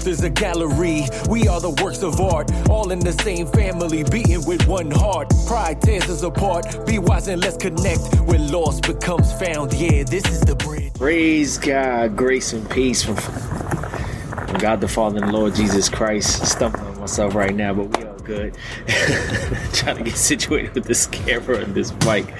[0.00, 1.04] earth is a gallery.
[1.28, 5.32] We are the works of art, all in the same family, beating with one heart.
[5.46, 6.86] Pride tears us apart.
[6.86, 9.72] Be wise and let's connect where lost becomes found.
[9.74, 10.94] Yeah, this is the bridge.
[10.94, 13.16] Praise God, grace and peace from,
[14.58, 16.46] God the Father and Lord Jesus Christ.
[16.46, 18.56] Stumbling myself right now, but we all good.
[19.72, 22.32] Trying to get situated with this camera and this mic.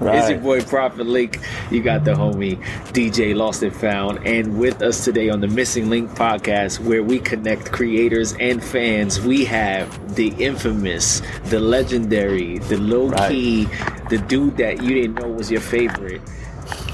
[0.00, 1.38] It's your boy Prophet Link.
[1.70, 2.60] You got the homie
[2.92, 7.20] DJ Lost and Found, and with us today on the Missing Link podcast, where we
[7.20, 9.20] connect creators and fans.
[9.20, 13.66] We have the infamous, the legendary, the low key,
[14.10, 16.20] the dude that you didn't know was your favorite.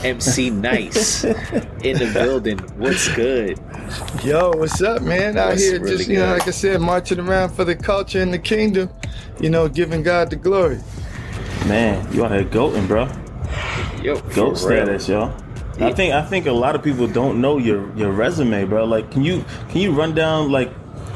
[0.05, 2.59] MC Nice in the building.
[2.77, 3.59] What's good?
[4.23, 5.39] Yo, what's up, man?
[5.39, 8.21] Out What's here, really just you know, like I said, marching around for the culture
[8.21, 8.91] and the kingdom.
[9.41, 10.79] You know, giving God the glory.
[11.67, 13.09] Man, you out here goating, bro.
[14.03, 15.35] Yo, Goat for status, y'all.
[15.81, 18.85] I think I think a lot of people don't know your your resume, bro.
[18.85, 20.71] Like, can you can you run down like,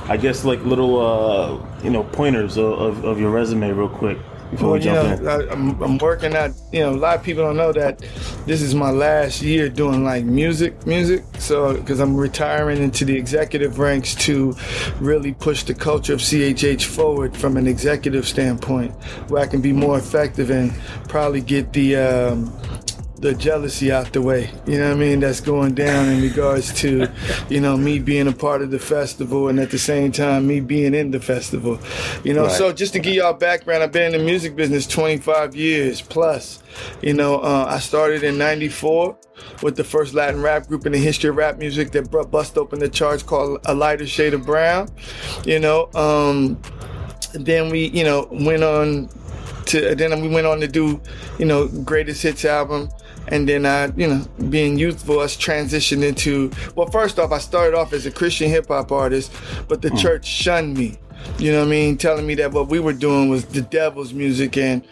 [0.09, 4.19] I guess like little uh you know pointers of, of, of your resume real quick
[4.51, 5.29] before Well, we you know, in?
[5.29, 6.53] I, I'm, I'm working out.
[6.73, 8.01] You know, a lot of people don't know that
[8.47, 11.25] this is my last year doing like music, music.
[11.39, 14.55] So, because I'm retiring into the executive ranks to
[15.01, 18.93] really push the culture of CHH forward from an executive standpoint,
[19.29, 20.73] where I can be more effective and
[21.09, 21.97] probably get the.
[21.97, 22.53] Um,
[23.21, 24.51] the jealousy out the way.
[24.67, 25.21] You know what I mean?
[25.21, 27.09] That's going down in regards to,
[27.49, 30.61] you know, me being a part of the festival and at the same time me
[30.61, 31.79] being in the festival.
[32.25, 32.53] You know, Right.
[32.53, 36.63] so just to give y'all background, I've been in the music business 25 years plus.
[37.03, 39.17] You know, uh, I started in 94
[39.63, 42.79] with the first Latin rap group in the history of rap music that bust open
[42.79, 44.89] the charts called A Lighter Shade of Brown.
[45.45, 46.61] You know, um,
[47.35, 49.09] then we, you know, went on
[49.67, 51.01] to then we went on to do,
[51.39, 52.89] you know, greatest hits album.
[53.31, 57.77] And then I, you know, being youthful, us transitioned into well, first off, I started
[57.77, 59.33] off as a Christian hip hop artist,
[59.69, 59.97] but the hmm.
[59.97, 60.99] church shunned me.
[61.39, 61.97] You know what I mean?
[61.97, 64.85] Telling me that what we were doing was the devil's music and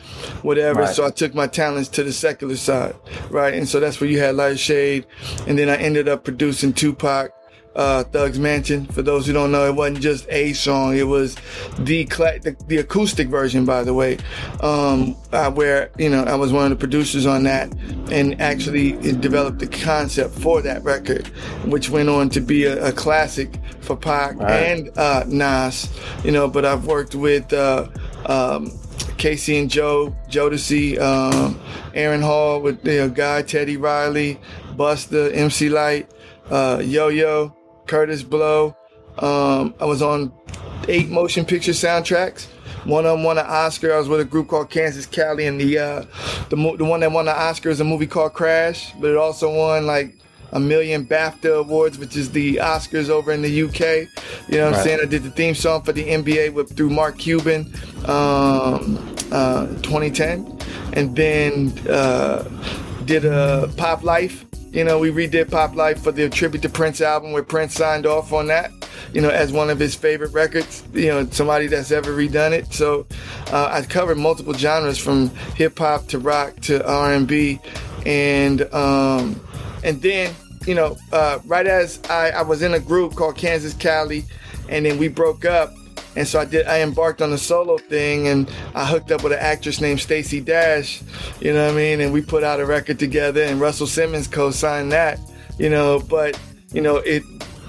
[0.43, 0.83] whatever.
[0.83, 0.95] Right.
[0.95, 2.95] So I took my talents to the secular side,
[3.31, 3.55] right?
[3.55, 5.07] And so that's where you had Light Shade.
[5.47, 7.33] And then I ended up producing Tupac,
[7.77, 8.87] uh, Thugz Mansion.
[8.87, 11.37] For those who don't know, it wasn't just a song; it was
[11.79, 14.19] the cla- the, the acoustic version, by the way,
[14.61, 17.73] um, uh, where you know I was one of the producers on that,
[18.11, 21.29] and actually developed the concept for that record,
[21.67, 24.51] which went on to be a, a classic for Pac Right.
[24.51, 25.89] and uh, Nas.
[26.25, 27.53] You know, but I've worked with.
[27.53, 27.89] Uh,
[28.27, 28.73] um,
[29.19, 31.59] K-Ci and Joe, Jodeci, um,
[31.95, 34.39] Aaron Hall with you know, Guy, Teddy Riley,
[34.77, 36.11] Buster, MC Lyte,
[36.51, 37.56] uh, Yo Yo,
[37.87, 38.77] Kurtis Blow.
[39.19, 40.33] Um, I was on
[40.89, 42.47] eight motion picture soundtracks.
[42.85, 43.95] One of them won an Oscar.
[43.95, 46.05] I was with a group called Kansas Cali, and the uh,
[46.51, 49.17] the mo- the one that won the Oscar is a movie called Crash, but it
[49.17, 50.15] also won like
[50.53, 54.09] a million BAFTA awards, which is the Oscars over in the UK.
[54.49, 55.01] You know what I'm saying?
[55.03, 57.73] I did the theme song for the NBA with through Mark Cuban,
[58.07, 58.97] um,
[59.33, 60.59] uh, 2010,
[60.93, 62.45] and then uh,
[63.05, 64.46] did a Pop Life.
[64.73, 68.07] You know, we redid Pop Life for the tribute to Prince album, where Prince signed
[68.07, 68.71] off on that.
[69.13, 70.83] You know, as one of his favorite records.
[70.93, 72.73] You know, somebody that's ever redone it.
[72.73, 73.07] So
[73.53, 77.61] uh, I covered multiple genres from hip hop to rock to R&B,
[78.05, 79.41] and um,
[79.85, 80.35] and then
[80.67, 84.25] you know, uh, right as I, I was in a group called Kansas Cali,
[84.69, 85.73] and then we broke up.
[86.17, 86.67] And so I did.
[86.67, 90.41] I embarked on a solo thing, and I hooked up with an actress named Stacey
[90.41, 91.03] Dash.
[91.41, 92.01] You know what I mean?
[92.01, 95.19] And we put out a record together, and Russell Simmons co-signed that.
[95.59, 96.41] You know, but
[96.73, 97.23] you know it.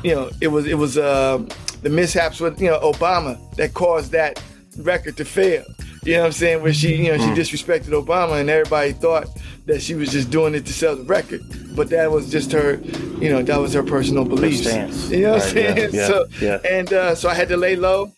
[0.03, 1.43] You know, it was it was uh,
[1.81, 4.41] the mishaps with you know Obama that caused that
[4.77, 5.63] record to fail.
[6.03, 6.61] You know what I'm saying?
[6.63, 9.27] Where she, you know, she disrespected Obama, and everybody thought
[9.65, 11.41] that she was just doing it to sell the record.
[11.75, 12.75] But that was just her,
[13.19, 14.61] you know, that was her personal beliefs.
[14.61, 15.09] stance.
[15.09, 15.89] You know what I'm Right, yeah, saying?
[15.93, 16.59] yeah, so, yeah.
[16.63, 18.13] and uh, so I had to lay low,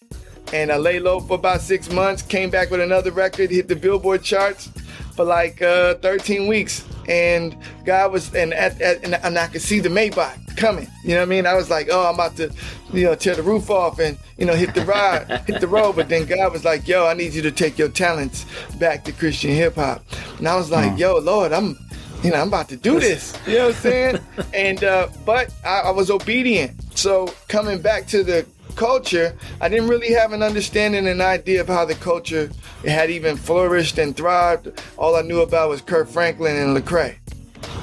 [0.54, 2.22] and I lay low for about six months.
[2.22, 4.70] Came back with another record, hit the Billboard charts
[5.16, 7.56] for like uh, 13 weeks, and
[7.86, 10.88] God was, and at, at, and, and I could see the Maybach coming.
[11.04, 11.46] You know what I mean?
[11.46, 12.52] I was like, oh, I'm about to,
[12.94, 15.96] you know, tear the roof off and you know hit the ride, hit the road.
[15.96, 18.46] But then God was like, yo, I need you to take your talents
[18.80, 20.04] back to Christian hip hop,
[20.38, 21.78] and I was like, yo, Lord, I'm
[22.24, 23.38] you know, I'm about to do this.
[23.48, 24.20] You know what I'm saying?
[24.54, 26.98] and uh, but I, I was obedient.
[26.98, 28.46] So coming back to the
[28.80, 32.50] culture, I didn't really have an understanding and idea of how the culture
[32.86, 34.72] had even flourished and thrived.
[34.98, 37.18] All I knew about was Kirk Franklin and Lecrae.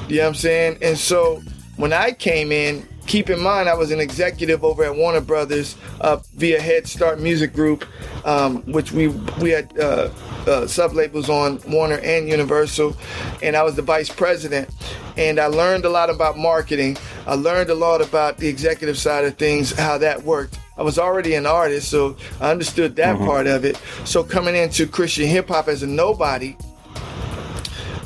[0.08, 0.78] You know what I'm saying?
[0.80, 1.42] And so
[1.76, 5.76] when I came in, keep in mind I was an executive over at Warner Brothers
[6.00, 7.84] uh, via Head Start Music Group,
[8.24, 9.08] um, which we
[9.42, 10.08] we had uh,
[10.46, 12.96] uh, sub labels on Warner and Universal,
[13.42, 14.70] and I was the vice president.
[15.18, 16.96] And I learned a lot about marketing.
[17.26, 20.58] I learned a lot about the executive side of things, how that worked.
[20.78, 23.80] I was already an artist, so I understood that part of it.
[24.04, 26.56] So coming into Christian hip hop as a nobody,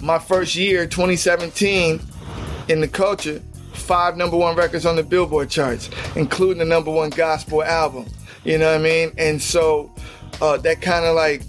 [0.01, 2.01] my first year, 2017,
[2.69, 7.11] in the culture, five number one records on the Billboard charts, including the number one
[7.11, 8.07] gospel album.
[8.45, 9.13] You know what I mean?
[9.19, 9.93] And so
[10.41, 11.43] uh, that kind of like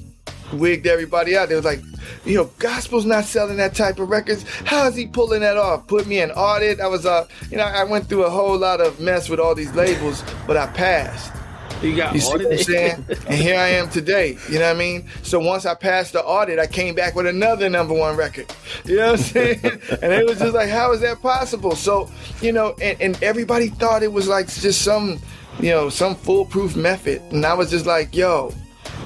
[0.53, 1.49] wigged everybody out.
[1.49, 1.81] They was like,
[2.25, 4.43] you know, gospel's not selling that type of records.
[4.65, 5.87] How is he pulling that off?
[5.87, 6.79] Put me in audit.
[6.79, 9.55] I was, uh, you know, I went through a whole lot of mess with all
[9.55, 11.33] these labels, but I passed.
[11.81, 12.65] You got You see what I'm audited.
[12.67, 13.05] saying?
[13.27, 14.37] and here I am today.
[14.49, 15.07] You know what I mean?
[15.23, 18.53] So once I passed the audit, I came back with another number one record.
[18.85, 19.59] You know what I'm saying?
[20.03, 21.75] and it was just like, how is that possible?
[21.75, 25.19] So, you know, and, and everybody thought it was like just some,
[25.59, 27.19] you know, some foolproof method.
[27.31, 28.53] And I was just like, yo,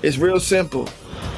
[0.03, 0.89] it's real simple.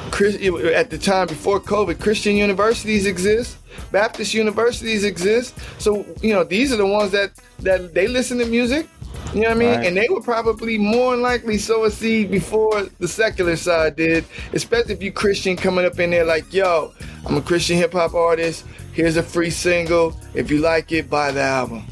[0.08, 3.58] At the time before COVID, Christian universities exist,
[3.92, 5.54] Baptist universities exist.
[5.78, 8.88] So you know these are the ones that that they listen to music.
[9.34, 9.68] You know what I mean?
[9.68, 9.86] Right.
[9.86, 14.24] And they would probably more than likely sow a seed before the secular side did,
[14.54, 16.94] especially if you Christian coming up in there like, yo,
[17.26, 18.64] I'm a Christian hip hop artist.
[18.92, 20.18] Here's a free single.
[20.34, 21.84] If you like it, buy the album.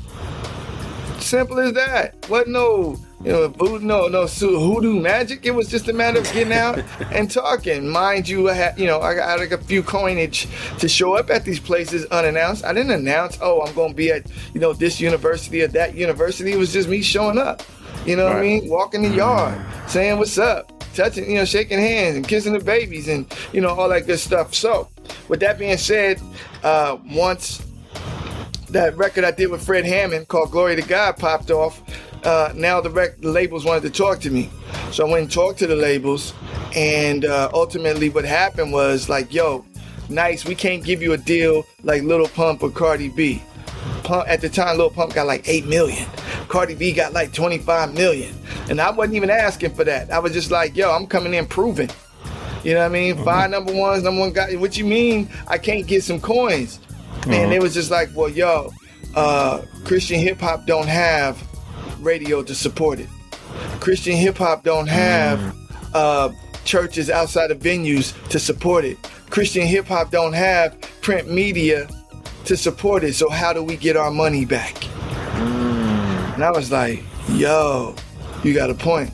[1.18, 2.24] Simple as that.
[2.28, 5.46] What no, you know, voodoo, no, no su- hoodoo magic.
[5.46, 6.78] It was just a matter of getting out
[7.12, 7.88] and talking.
[7.88, 10.48] Mind you, I had, you know, I got like a few coinage
[10.78, 12.64] to show up at these places unannounced.
[12.64, 15.94] I didn't announce, oh, I'm going to be at, you know, this university or that
[15.94, 16.52] university.
[16.52, 17.62] It was just me showing up.
[18.04, 18.68] You know what I mean?
[18.68, 23.08] Walking the yard, saying what's up, touching, you know, shaking hands and kissing the babies
[23.08, 24.54] and, you know, all that good stuff.
[24.54, 24.88] So,
[25.28, 26.20] with that being said,
[26.62, 27.66] uh, once
[28.70, 31.82] that record I did with Fred Hammond called Glory to God popped off,
[32.26, 34.50] uh, now the, rec- the labels wanted to talk to me.
[34.90, 36.34] So I went and talked to the labels,
[36.74, 39.64] and uh, ultimately what happened was like, yo,
[40.08, 43.40] nice, we can't give you a deal like Little Pump or Cardi B.
[44.02, 46.04] Pump, at the time, Lil Pump got like 8 million.
[46.48, 48.34] Cardi B got like 25 million.
[48.68, 50.10] And I wasn't even asking for that.
[50.10, 51.90] I was just like, yo, I'm coming in proving.
[52.64, 53.22] You know what I mean?
[53.24, 54.56] Five number ones, number one guy.
[54.56, 56.80] What you mean I can't get some coins?
[57.28, 58.72] And it was just like, well, yo,
[59.14, 61.40] uh, Christian hip hop don't have
[62.06, 63.08] radio to support it.
[63.80, 65.54] Christian hip hop don't have
[65.92, 66.30] uh,
[66.64, 68.96] churches outside of venues to support it.
[69.28, 71.88] Christian hip hop don't have print media
[72.44, 73.14] to support it.
[73.14, 74.84] So how do we get our money back?
[76.34, 77.94] And I was like, yo,
[78.44, 79.10] you got a point.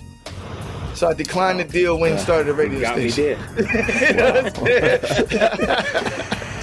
[0.95, 3.41] So I declined the deal when he started the radio Got me station.
[3.57, 4.53] there.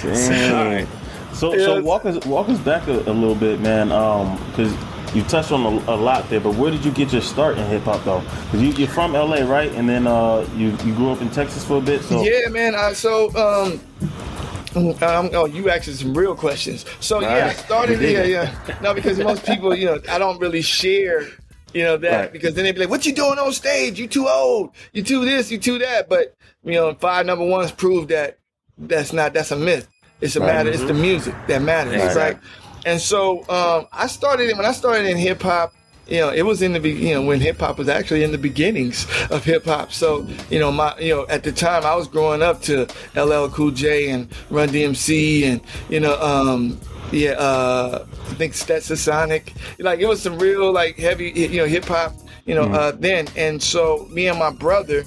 [0.02, 0.86] Damn.
[1.34, 3.90] So, so walk us walk us back a, a little bit, man.
[3.92, 4.72] Um, because
[5.14, 7.66] you touched on a, a lot there, but where did you get your start in
[7.66, 8.20] hip hop though?
[8.20, 9.70] Because you, you're from LA, right?
[9.72, 12.02] And then uh, you you grew up in Texas for a bit.
[12.02, 12.74] So Yeah, man.
[12.74, 13.80] I, so, um,
[14.76, 16.84] um, oh, you asking some real questions.
[17.00, 17.56] So yeah, I Right.
[17.56, 18.00] started.
[18.00, 18.78] Yeah, yeah.
[18.80, 21.26] No, because most people, you know, I don't really share.
[21.72, 22.32] You know that Right.
[22.32, 23.98] because then they'd be like, "What you doing on stage?
[23.98, 24.70] You too old.
[24.92, 25.52] You too this.
[25.52, 26.34] You too that." But
[26.64, 28.38] you know, five number ones prove that
[28.76, 29.34] that's not.
[29.34, 29.86] That's a myth.
[30.20, 30.46] It's a Right.
[30.48, 30.70] matter.
[30.70, 32.36] It's the music that matters, Right.
[32.84, 35.74] And so um, I started when I started in hip hop.
[36.06, 38.38] You know, it was in the you know when hip hop was actually in the
[38.38, 39.92] beginnings of hip hop.
[39.92, 43.48] So you know, my you know at the time I was growing up to LL
[43.48, 46.80] Cool J and Run DMC and you know um,
[47.12, 49.52] yeah uh, I think Stetsasonic.
[49.78, 53.28] Like it was some real like heavy you know hip hop you know uh, then.
[53.36, 55.04] And so me and my brother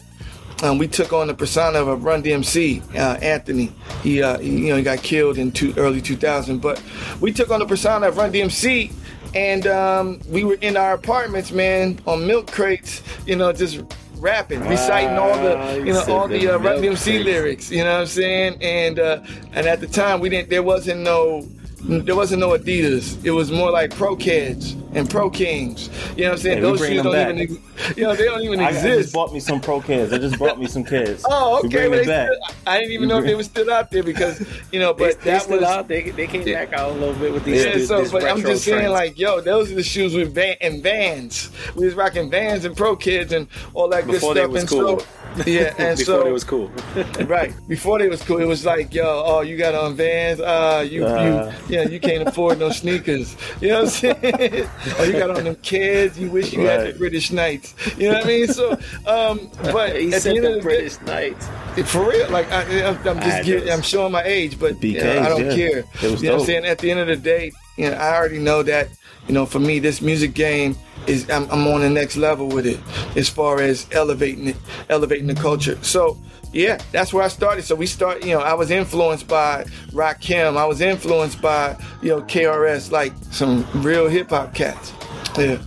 [0.63, 3.71] um, we took on the persona of Run DMC, uh, Anthony.
[4.01, 6.59] He, uh, he, you know, he got killed in two, early 2000.
[6.59, 6.81] But
[7.19, 8.93] we took on the persona of Run DMC,
[9.35, 13.81] and um, we were in our apartments, man, on milk crates, you know, just
[14.15, 17.69] rapping, reciting all the, you know, all the uh, Run DMC lyrics.
[17.69, 18.57] You know what I'm saying?
[18.61, 20.49] And uh, and at the time, we didn't.
[20.49, 21.45] There wasn't no.
[21.83, 22.05] Mm.
[22.05, 23.23] There wasn't no Adidas.
[23.25, 25.89] It was more like Pro Kids and Pro Kings.
[26.15, 26.57] You know what I'm saying?
[26.57, 27.61] Hey, Those shoes don't them even,
[27.97, 30.13] you know, they don't even I, I just bought me some pro kids.
[30.13, 31.25] I just bought me some kids.
[31.35, 31.89] Oh, okay.
[31.89, 32.35] Well, they still,
[32.67, 35.31] I didn't even know if they were still out there because you know, but they
[35.31, 35.65] that still was.
[35.67, 35.87] out.
[35.87, 37.65] They, they came back out a little bit with these.
[37.65, 38.91] Yeah, so but I'm just saying, trends.
[38.93, 41.49] like, yo, those are the shoes with van and Vans.
[41.75, 44.51] We was rocking Vans and Pro Kids and all that Before good they stuff.
[44.51, 44.99] was and cool.
[44.99, 45.05] so,
[45.45, 46.71] yeah, and before so it was cool.
[47.25, 50.85] right before they was cool, it was like, yo, oh, you got on Vans, uh,
[50.89, 51.51] you, Uh.
[51.67, 53.35] you, yeah, you can't afford no sneakers.
[53.61, 54.69] You know what I'm saying?
[54.99, 56.19] oh, you got on them kids.
[56.19, 57.73] You wish you had the British Knights.
[57.97, 58.47] You know what I mean?
[58.47, 58.71] So,
[59.07, 61.47] um, but he at the end of the the day, British Knights.
[61.91, 63.69] for real, like I, I'm, I'm I just getting.
[63.69, 65.55] I'm showing my age, but you know, I don't yeah.
[65.55, 65.79] care.
[65.79, 66.65] It you know what I'm saying?
[66.65, 68.89] At the end of the day, you know, I already know that,
[69.27, 70.75] you know, for me, this music game
[71.07, 72.79] is I'm, I'm on the next level with it
[73.15, 74.55] as far as elevating it,
[74.89, 75.81] elevating the culture.
[75.83, 76.17] So
[76.53, 77.63] yeah, that's where I started.
[77.63, 80.55] So we start, you know, I was influenced by Rakim.
[80.55, 84.93] I was influenced by, you know, KRS, like some real hip hop cats.
[85.37, 85.61] Yeah.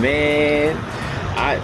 [0.00, 0.76] Man,
[1.36, 1.56] I,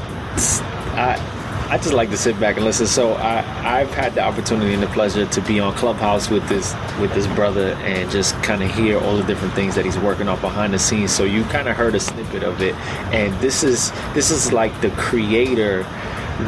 [0.97, 1.44] I,
[1.75, 2.87] I just like to sit back and listen.
[2.87, 6.73] So I, I've had the opportunity and the pleasure to be on Clubhouse with this
[7.01, 10.29] with this brother and just kind of hear all the different things that he's working
[10.29, 11.11] on behind the scenes.
[11.11, 12.77] So you kind of heard a snippet of it,
[13.13, 15.83] and this is this is like the creator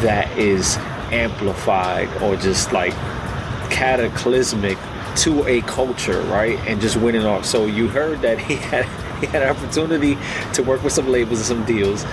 [0.05, 0.77] that is
[1.11, 2.93] amplified or just like
[3.69, 4.79] cataclysmic
[5.17, 6.57] to a culture, right?
[6.69, 7.45] And just winning off.
[7.45, 8.85] So you heard that he had
[9.19, 10.17] he had an opportunity
[10.53, 12.05] to work with some labels and some deals.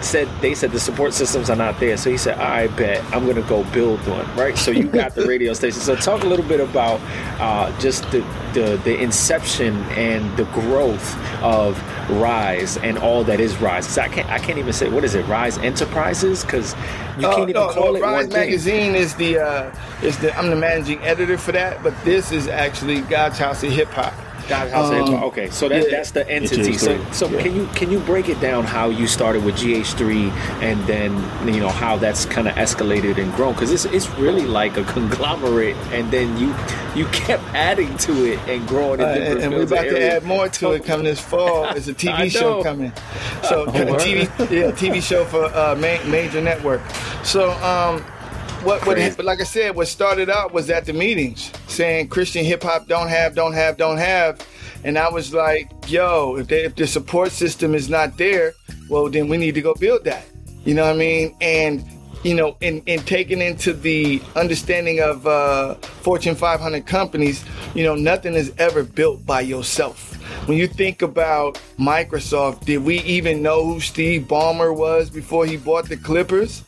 [0.00, 3.26] Said they said the support systems are not there, so he said, "I bet I'm
[3.26, 4.56] gonna go build one." Right.
[4.56, 5.80] So you got the radio station.
[5.80, 7.00] So talk a little bit about
[7.40, 8.20] uh, just the,
[8.54, 13.86] the the inception and the growth of Rise and all that is Rise.
[13.86, 16.74] Because I can't I can't even say what is it Rise Enterprises because
[17.18, 18.50] you Oh, can't even no, call no, it Rise one thing.
[18.50, 22.46] Magazine is the uh, is the I'm the managing editor for that, but this is
[22.48, 24.14] actually God's House of Hip Hop.
[24.48, 25.22] God House Um, Hop.
[25.24, 25.90] Okay, so that, yeah.
[25.90, 26.72] that's the entity.
[26.78, 27.42] So, GH3, so yeah.
[27.42, 30.30] can you can you break it down how you started with GH3
[30.62, 31.12] and then
[31.52, 33.52] you know how that's kind of escalated and grown?
[33.54, 36.54] Because it's it's really like a conglomerate, and then you
[36.94, 39.00] you kept adding to it and growing.
[39.00, 40.14] In Uh, and, and we're about to areas.
[40.14, 41.64] add more to it coming this fall.
[41.76, 42.92] It's a TV show coming.
[43.42, 43.96] So Oh, a?
[43.98, 46.80] TV, yeah, TV show for uh, ma- major network.
[47.22, 48.04] So um,
[48.64, 52.44] what what but like I said, what started out was at the meetings saying Christian
[52.44, 54.46] hip hop don't have, don't have, don't have,
[54.84, 58.54] and I was like, yo, if they, if the support system is not there,
[58.88, 60.24] well then we need to go build that.
[60.64, 61.36] You know what I mean?
[61.40, 61.84] And
[62.24, 67.94] you know, in, in taking into the understanding of uh, Fortune 500 companies, you know,
[67.94, 70.14] nothing is ever built by yourself.
[70.48, 75.56] When you think about Microsoft, did we even know who Steve Ballmer was before he
[75.56, 76.64] bought the Clippers?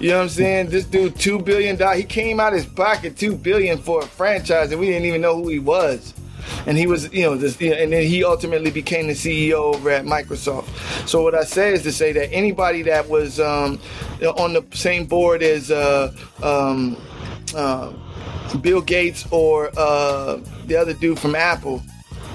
[0.00, 0.68] You know what I'm saying?
[0.70, 1.98] This dude, two billion dollars.
[1.98, 5.36] He came out his pocket two billion for a franchise, and we didn't even know
[5.36, 6.14] who he was.
[6.66, 9.74] And he was, you know, this, you know, and then he ultimately became the CEO
[9.74, 10.68] over at Microsoft.
[11.08, 13.78] So what I say is to say that anybody that was um,
[14.22, 16.12] on the same board as uh,
[16.42, 16.96] um,
[17.54, 17.92] uh,
[18.60, 21.82] Bill Gates or uh, the other dude from Apple,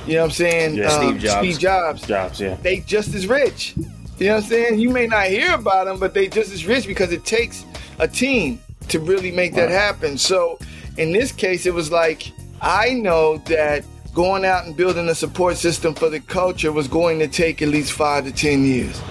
[0.06, 0.76] you know what I'm saying?
[0.76, 1.40] Yeah, Um, Steve Jobs.
[1.40, 2.56] Steve Jobs Jobs, yeah.
[2.62, 3.74] they just as rich.
[4.18, 4.80] You know what I'm saying?
[4.80, 7.66] You may not hear about them, but they just as rich because it takes
[8.00, 10.18] a team to really make that happen.
[10.18, 10.58] So
[10.98, 12.32] in this case, it was like
[12.62, 17.20] I know that going out and building a support system for the culture was going
[17.20, 19.02] to take at least five to ten years.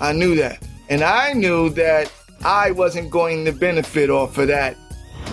[0.00, 0.62] I knew that.
[0.90, 2.12] And I knew that
[2.44, 4.76] I wasn't going to benefit off of that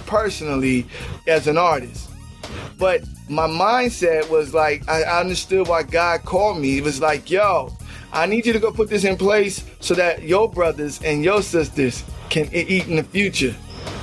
[0.05, 0.87] personally
[1.27, 2.09] as an artist.
[2.77, 6.77] But my mindset was like, I I understood why God called me.
[6.77, 7.75] It was like, yo,
[8.11, 11.41] I need you to go put this in place so that your brothers and your
[11.41, 13.55] sisters can eat in the future.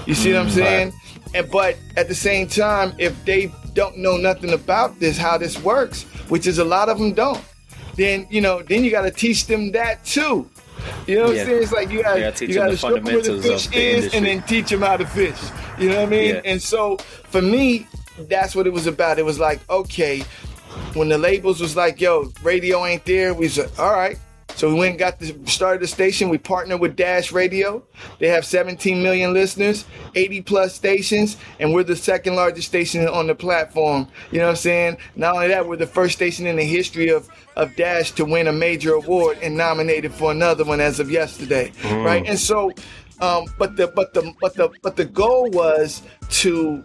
[0.06, 0.92] You see what I'm mm, saying?
[1.34, 5.60] And but at the same time, if they don't know nothing about this, how this
[5.62, 7.42] works, which is a lot of them don't,
[7.96, 10.48] then you know, then you got to teach them that too.
[11.06, 11.42] You know what Yeah.
[11.42, 11.62] I'm saying?
[11.62, 13.66] It's like you got Yeah, you them got the to show them where the fish
[13.68, 14.16] the is, industry.
[14.18, 15.38] and then teach them how to fish.
[15.78, 16.34] You know what I mean?
[16.36, 16.40] Yeah.
[16.44, 16.96] And so
[17.30, 17.86] for me,
[18.28, 19.18] that's what it was about.
[19.18, 20.22] It was like, okay,
[20.96, 24.18] when the labels was like, yo, radio ain't there, we said, all right.
[24.54, 26.30] So we went and got the started the station.
[26.30, 27.82] We partnered with Dash Radio.
[28.18, 29.84] They have 17 million listeners,
[30.14, 34.08] 80 plus stations, and we're the second largest station on the platform.
[34.30, 34.96] You know what I'm saying?
[35.14, 38.46] Not only that, we're the first station in the history of, of Dash to win
[38.46, 41.70] a major award and nominated for another one as of yesterday.
[41.82, 42.04] Mm.
[42.04, 42.26] Right?
[42.26, 42.72] And so
[43.20, 46.82] um, but the but the but the but the goal was to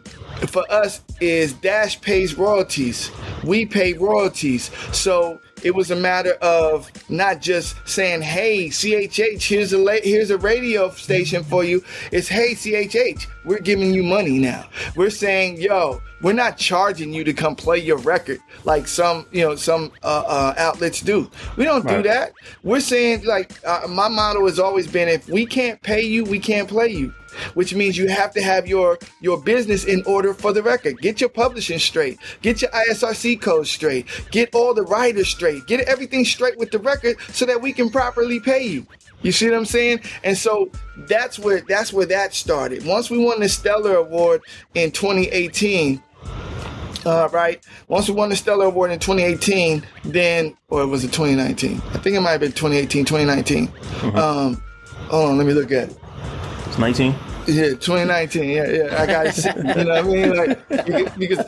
[0.48, 3.12] for us is Dash pays royalties.
[3.44, 4.72] We pay royalties.
[4.96, 10.30] So it was a matter of not just saying, "Hey, CHH, here's a la- here's
[10.30, 15.62] a radio station for you." It's, "Hey, CHH, we're giving you money now." We're saying,
[15.62, 19.92] "Yo, we're not charging you to come play your record like some you know some
[20.04, 21.30] uh, uh, outlets do.
[21.58, 22.34] We don't do that.
[22.64, 26.40] We're saying like uh, my motto has always been: if we can't pay you, we
[26.40, 27.14] can't play you.
[27.54, 31.00] Which means you have to have your your business in order for the record.
[31.02, 32.20] Get your publishing straight.
[32.42, 34.08] Get your ISRC code straight.
[34.32, 35.66] Get all the writers straight.
[35.68, 38.86] Get everything straight with the record so that we can properly pay you.
[39.22, 40.02] You see what I'm saying?
[40.24, 42.86] And so that's where that's where that started.
[42.86, 44.42] Once we won the Stellar Award
[44.74, 46.02] in 2018,
[47.06, 47.66] uh, right?
[47.88, 51.82] Once we won the Stellar Award in 2018, then, or was it 2019?
[51.94, 53.72] I think it might have been 2018, 2019.
[54.16, 54.62] Um,
[55.10, 55.98] hold on, let me look at it.
[56.72, 57.12] It's 19.
[57.48, 58.50] Yeah, 2019.
[58.50, 59.02] Yeah, yeah.
[59.02, 59.46] I got it.
[59.78, 60.38] You know what I mean?
[60.38, 61.46] Like because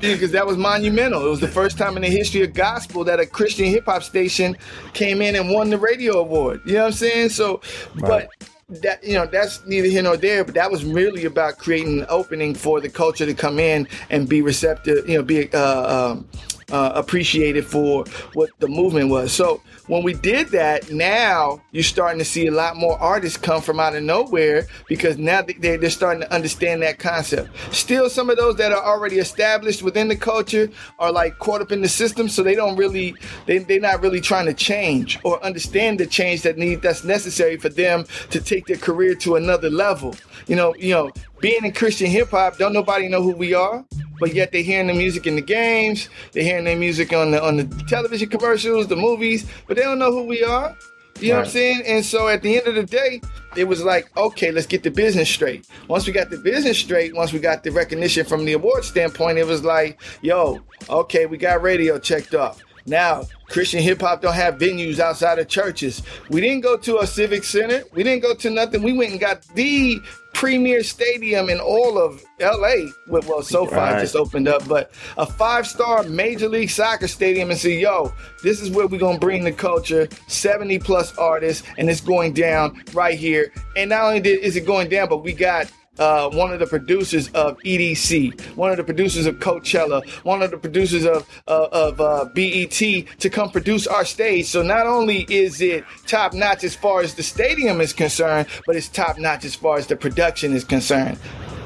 [0.00, 1.24] because that was monumental.
[1.24, 4.02] It was the first time in the history of gospel that a Christian hip hop
[4.02, 4.56] station
[4.92, 6.60] came in and won the radio award.
[6.66, 7.28] You know what I'm saying?
[7.28, 7.60] So,
[7.94, 8.28] right.
[8.40, 8.50] but
[8.80, 12.06] that you know that's neither here nor there but that was really about creating an
[12.08, 16.26] opening for the culture to come in and be receptive you know be uh, um,
[16.72, 18.04] uh, appreciated for
[18.34, 22.50] what the movement was so when we did that, now you're starting to see a
[22.50, 26.98] lot more artists come from out of nowhere because now they're, starting to understand that
[26.98, 27.50] concept.
[27.70, 31.70] Still, some of those that are already established within the culture are like caught up
[31.70, 35.42] in the system, so they don't really, they, they're not really trying to change or
[35.44, 39.68] understand the change that need that's necessary for them to take their career to another
[39.68, 40.14] level.
[40.46, 43.84] You know, you know, being in Christian hip hop, don't nobody know who we are,
[44.20, 47.42] but yet they're hearing the music in the games, they're hearing their music on the
[47.42, 50.76] on the television commercials, the movies, but they don't know who we are.
[51.20, 51.40] You know right.
[51.40, 51.82] what I'm saying?
[51.86, 53.20] And so at the end of the day,
[53.56, 55.68] it was like, okay, let's get the business straight.
[55.88, 59.38] Once we got the business straight, once we got the recognition from the award standpoint,
[59.38, 62.60] it was like, yo, okay, we got radio checked off.
[62.86, 66.02] Now, Christian hip hop don't have venues outside of churches.
[66.28, 67.82] We didn't go to a civic center.
[67.92, 68.82] We didn't go to nothing.
[68.82, 70.00] We went and got the
[70.34, 72.90] premier stadium in all of LA.
[73.08, 74.00] Well, SoFi right.
[74.00, 78.12] just opened up, but a five star Major League Soccer stadium and say, yo,
[78.42, 82.34] this is where we're going to bring the culture, 70 plus artists, and it's going
[82.34, 83.52] down right here.
[83.76, 86.66] And not only did, is it going down, but we got uh, one of the
[86.66, 92.00] producers of EDC, one of the producers of Coachella, one of the producers of of
[92.00, 94.46] uh, BET to come produce our stage.
[94.46, 98.76] So not only is it top notch as far as the stadium is concerned, but
[98.76, 101.18] it's top notch as far as the production is concerned.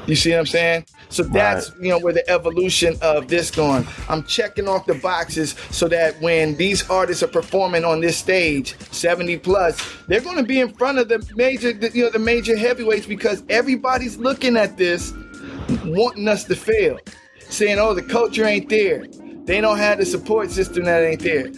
[0.09, 0.85] You see what I'm saying?
[1.09, 1.81] So that's right.
[1.83, 3.85] you know where the evolution of this going.
[4.09, 8.75] I'm checking off the boxes so that when these artists are performing on this stage,
[8.91, 12.57] 70 plus, they're going to be in front of the major, you know, the major
[12.57, 15.13] heavyweights because everybody's looking at this,
[15.85, 16.97] wanting us to fail,
[17.37, 19.05] saying, "Oh, the culture ain't there.
[19.45, 21.51] They don't have the support system that ain't there."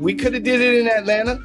[0.00, 1.40] We could have did it in Atlanta,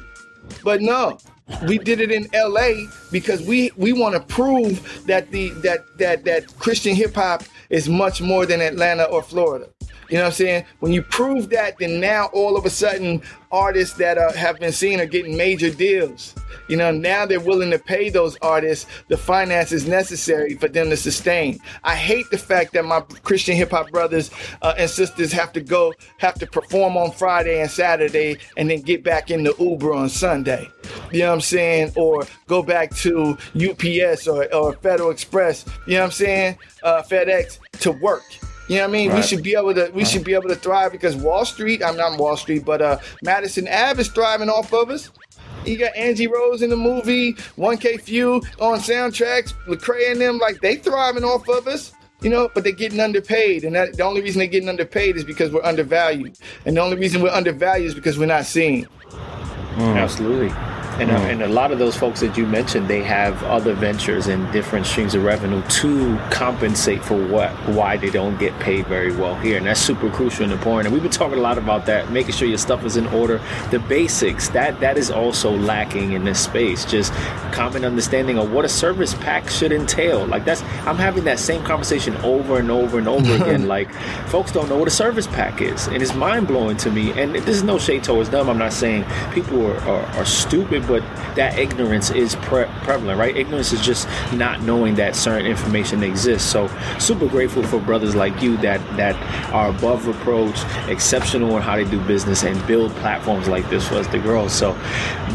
[0.62, 1.18] but no,
[1.66, 6.24] we did it in LA because we we want to prove that the that that
[6.24, 9.68] that Christian hip hop is much more than Atlanta or Florida.
[10.14, 10.64] You know what I'm saying?
[10.78, 14.70] When you prove that, then now all of a sudden artists that are, have been
[14.70, 16.36] seen are getting major deals.
[16.68, 20.96] You know, now they're willing to pay those artists the finances necessary for them to
[20.96, 21.58] sustain.
[21.82, 24.30] I hate the fact that my Christian hip hop brothers
[24.62, 28.82] uh, and sisters have to go, have to perform on Friday and Saturday and then
[28.82, 30.70] get back in the Uber on Sunday.
[31.10, 31.90] You know what I'm saying?
[31.96, 36.58] Or go back to UPS or, or Federal Express, you know what I'm saying?
[36.84, 38.22] Uh, FedEx to work.
[38.68, 39.10] You know what I mean?
[39.10, 39.16] Right.
[39.16, 40.10] We should be able to we right.
[40.10, 43.68] should be able to thrive because Wall Street, I'm not Wall Street, but uh Madison
[43.68, 45.10] Ave is thriving off of us.
[45.64, 50.60] You got Angie Rose in the movie, 1K Phew on soundtracks, Lecrae and them, like
[50.60, 51.92] they thriving off of us.
[52.20, 55.24] You know, but they're getting underpaid, and that, the only reason they're getting underpaid is
[55.24, 58.86] because we're undervalued, and the only reason we're undervalued is because we're not seen.
[59.74, 59.96] Mm.
[59.96, 60.73] Absolutely.
[61.00, 61.30] And, mm.
[61.30, 64.86] and a lot of those folks that you mentioned, they have other ventures and different
[64.86, 69.56] streams of revenue to compensate for what why they don't get paid very well here,
[69.56, 70.86] and that's super crucial and important.
[70.86, 73.40] And we've been talking a lot about that, making sure your stuff is in order.
[73.70, 76.84] The basics that that is also lacking in this space.
[76.84, 77.12] Just
[77.52, 80.26] common understanding of what a service pack should entail.
[80.26, 83.64] Like that's I'm having that same conversation over and over and over again.
[83.74, 83.92] Like
[84.28, 87.12] folks don't know what a service pack is, and it's mind blowing to me.
[87.12, 88.48] And this is no shade towards them.
[88.48, 91.02] I'm not saying people are, are, are stupid but
[91.36, 93.36] that ignorance is pre- prevalent, right?
[93.36, 96.50] Ignorance is just not knowing that certain information exists.
[96.50, 96.68] So,
[96.98, 99.14] super grateful for brothers like you that that
[99.52, 103.96] are above reproach, exceptional in how they do business, and build platforms like this for
[103.96, 104.48] us to grow.
[104.48, 104.74] So,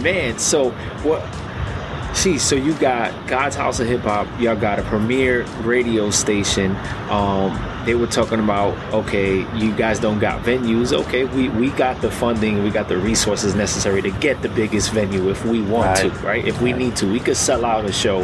[0.01, 0.71] man, so
[1.03, 1.21] what?
[2.13, 4.27] See, so you got God's House of Hip Hop.
[4.39, 6.75] Y'all got a premier radio station.
[7.09, 11.99] Um, they were talking about okay you guys don't got venues okay we we got
[12.01, 15.87] the funding we got the resources necessary to get the biggest venue if we want
[15.87, 16.11] right.
[16.11, 18.19] to right if we need to we could sell out a show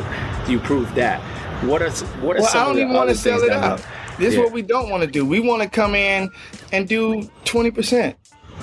[0.47, 1.21] you prove that
[1.63, 1.89] what are
[2.21, 3.77] what are well, some I don't even want to sell it out
[4.19, 4.39] this yeah.
[4.39, 6.29] is what we don't want to do we want to come in
[6.71, 8.15] and do 20%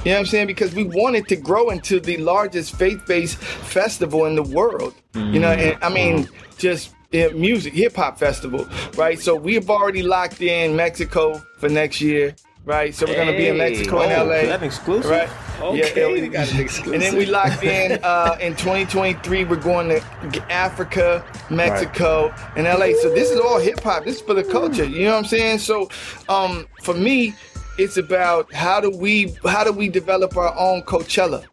[0.04, 0.46] you know what I'm saying?
[0.48, 4.94] Because we wanted to grow into the largest faith-based festival in the world.
[5.14, 9.18] You know, and I mean, just music hip hop festival, right?
[9.18, 12.94] So we've already locked in Mexico for next year, right?
[12.94, 14.42] So we're gonna be in Mexico oh, and LA.
[14.46, 15.28] That exclusive, right?
[15.60, 16.94] Okay, yeah, we got an exclusive.
[16.94, 19.44] And then we locked in uh, in 2023.
[19.44, 22.56] We're going to Africa, Mexico, right.
[22.56, 22.98] and LA.
[23.00, 24.04] So this is all hip hop.
[24.04, 24.84] This is for the culture.
[24.84, 25.58] You know what I'm saying?
[25.58, 25.90] So
[26.28, 27.34] um, for me,
[27.78, 31.44] it's about how do we how do we develop our own Coachella?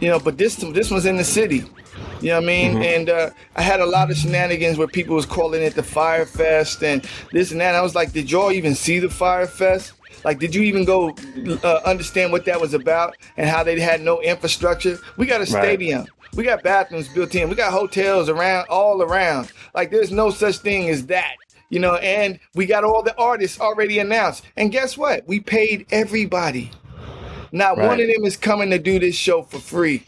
[0.00, 1.64] You know, but this this one's in the city.
[2.20, 2.72] You know what I mean?
[2.72, 2.82] Mm-hmm.
[2.82, 6.26] And uh, I had a lot of shenanigans where people was calling it the Fyre
[6.26, 7.74] Fest and this and that.
[7.74, 9.92] I was like, did y'all even see the Fyre Fest?
[10.24, 11.14] Like, did you even go
[11.62, 14.98] uh, understand what that was about and how they had no infrastructure?
[15.16, 16.06] We got a stadium.
[16.34, 17.48] We got bathrooms built in.
[17.48, 19.52] We got hotels around, all around.
[19.74, 21.36] Like, there's no such thing as that.
[21.70, 24.42] You know, and we got all the artists already announced.
[24.56, 25.26] And guess what?
[25.28, 26.70] We paid everybody.
[27.52, 30.02] Not one of them is coming to do this show for free.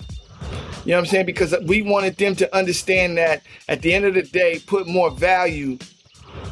[0.90, 1.26] You know what I'm saying?
[1.26, 5.12] Because we wanted them to understand that at the end of the day, put more
[5.12, 5.78] value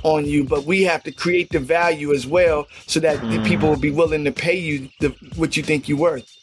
[0.05, 3.66] on you, but we have to create the value as well so that the people
[3.66, 3.70] mm.
[3.72, 6.37] will be willing to pay you the, what you think you're worth.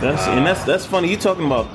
[0.00, 1.08] That's and that's that's funny.
[1.08, 1.68] You talking about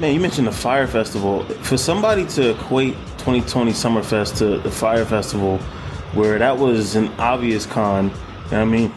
[0.00, 0.14] man?
[0.14, 1.44] You mentioned the Fyre Festival.
[1.62, 5.58] For somebody to equate 2020 Summerfest to the Fyre Festival,
[6.14, 8.06] where that was an obvious con.
[8.06, 8.16] You know
[8.50, 8.92] what I mean,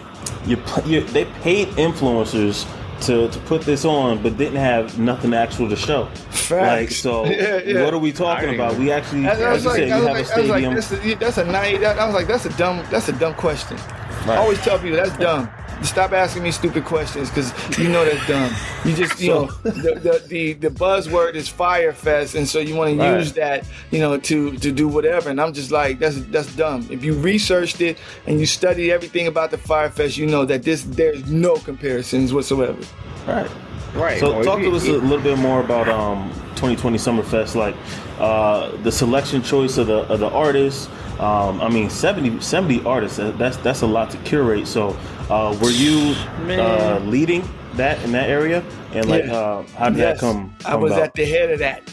[0.48, 2.67] you, you they paid influencers
[3.01, 6.10] to, to put this on, but didn't have nothing actual to show.
[6.49, 7.84] Like so, Yeah, yeah.
[7.84, 8.77] what are we talking about?
[8.77, 10.15] We actually, I, I like was you like, said, I you was have a like,
[10.15, 10.73] I was like, stadium.
[10.75, 11.81] that's a, that's a naive.
[11.81, 12.84] That, I was like, that's a dumb.
[12.89, 13.77] That's a dumb question.
[14.25, 15.49] I always tell people that's dumb.
[15.83, 18.53] Stop asking me stupid questions because you know that's dumb.
[18.85, 22.75] You just, you know, the, the the the buzzword is Fyre Fest, and so you
[22.75, 25.29] want to use that, you know, to to do whatever.
[25.29, 26.88] And I'm just like, that's that's dumb.
[26.89, 30.63] If you researched it and you studied everything about the Fyre Fest, you know that
[30.63, 32.81] this there's no comparisons whatsoever.
[33.27, 33.49] Right.
[33.93, 34.19] Right.
[34.19, 37.75] So Or talk if to us a little bit more about um, 2020 Summerfest, like
[38.19, 40.88] uh, the selection choice of the of the artists.
[41.19, 43.17] Um, I mean, 70, 70 artists.
[43.17, 44.67] That's that's a lot to curate.
[44.67, 44.89] So,
[45.30, 46.13] uh, were you
[46.49, 48.62] uh, leading that in that area?
[48.93, 49.34] And like, Yeah.
[49.36, 50.54] uh, how did that come?
[50.65, 51.04] I was about?
[51.04, 51.84] at the head of that.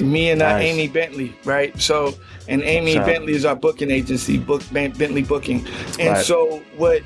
[0.00, 0.64] Me and uh, Nice.
[0.64, 1.78] Amy Bentley, right?
[1.78, 2.14] So,
[2.48, 2.94] and Amy.
[2.98, 5.66] Bentley is our booking agency, Book Ben- Bentley Booking.
[5.98, 6.24] And Right.
[6.24, 7.02] so, what,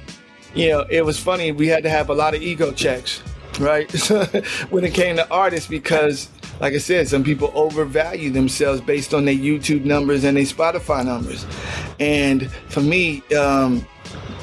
[0.54, 1.50] you know, it was funny.
[1.50, 3.20] We had to have a lot of ego checks,
[3.58, 3.90] right?
[4.70, 6.28] when it came to artists, because,
[6.60, 11.04] like I said, some people overvalue themselves based on their YouTube numbers and their Spotify
[11.04, 11.44] numbers.
[12.00, 13.86] And for me, um,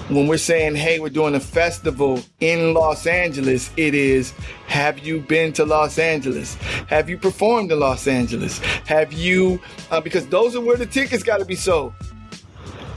[0.10, 4.32] when we're saying, hey, we're doing a festival in Los Angeles, it is,
[4.68, 6.56] have you been to Los Angeles?
[6.88, 8.60] Have you performed in Los Angeles?
[8.86, 11.94] Have you, uh, because those are where the tickets got to be sold.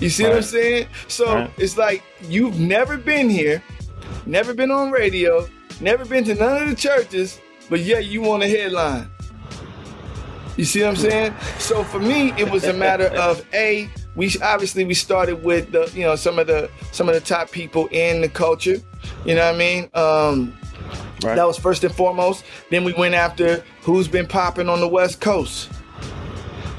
[0.00, 0.88] You see what I'm saying?
[1.07, 1.50] So Right.
[1.57, 3.62] it's like you've never been here,
[4.27, 5.48] never been on radio,
[5.81, 9.09] never been to none of the churches, but yeah, you want a headline.
[10.57, 11.35] You see what I'm saying?
[11.59, 13.88] So for me, it was a matter of a.
[14.14, 17.50] We obviously we started with the you know some of the some of the top
[17.50, 18.77] people in the culture.
[19.24, 19.90] You know what I mean?
[19.94, 20.57] Um,
[21.24, 21.37] Right.
[21.37, 22.44] That was first and foremost.
[22.70, 25.70] Then we went after who's been popping on the West Coast.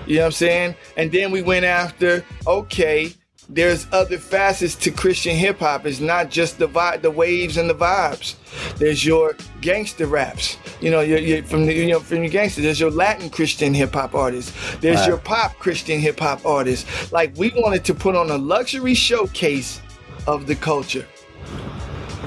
[0.05, 0.75] You know what I'm saying?
[0.97, 3.11] And then we went after okay,
[3.49, 5.85] there's other facets to Christian hip hop.
[5.85, 8.35] It's not just the vi- the waves and the vibes.
[8.77, 10.57] There's your gangster raps.
[10.81, 12.61] You know, you're, you're from the you know from your gangster.
[12.61, 14.51] There's your Latin Christian hip hop artists.
[14.77, 15.07] There's Right.
[15.09, 17.11] your pop Christian hip hop artists.
[17.11, 19.79] Like we wanted to put on a luxury showcase
[20.27, 21.05] of the culture.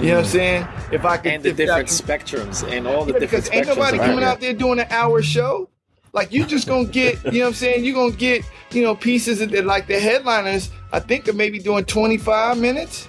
[0.01, 0.69] You know what I'm saying?
[0.93, 3.67] If I could, and the different could- spectrums and all the yeah, different because ain't
[3.67, 4.25] nobody coming it.
[4.25, 5.69] out there doing an hour show.
[6.13, 7.85] Like you just gonna get, you know what I'm saying?
[7.85, 11.85] You're gonna get, you know, pieces that like the headliners, I think they're maybe doing
[11.85, 13.09] 25 minutes.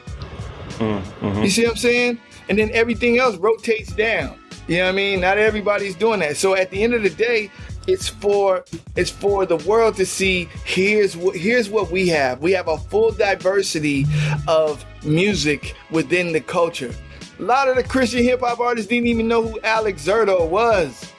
[0.77, 1.43] Mm-hmm.
[1.43, 2.19] You see what I'm saying?
[2.49, 4.37] And then everything else rotates down.
[4.67, 5.21] You know what I mean?
[5.21, 6.37] Not everybody's doing that.
[6.37, 7.49] So at the end of the day,
[7.87, 8.63] it's for
[8.95, 12.39] it's for the world to see here's what here's what we have.
[12.41, 14.05] We have a full diversity
[14.47, 16.93] of music within the culture.
[17.39, 21.11] A lot of the Christian hip hop artists didn't even know who Alex Zurdo was.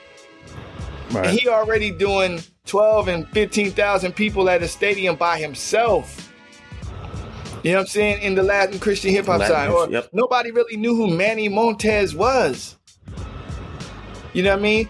[1.10, 1.30] Right.
[1.30, 6.29] He already doing 12 and 15,000 people at a stadium by himself.
[7.62, 8.22] You know what I'm saying?
[8.22, 9.68] In the Latin Christian hip hop side.
[9.70, 10.08] Or yep.
[10.12, 12.76] nobody really knew who Manny Montes was.
[14.32, 14.88] You know what I mean?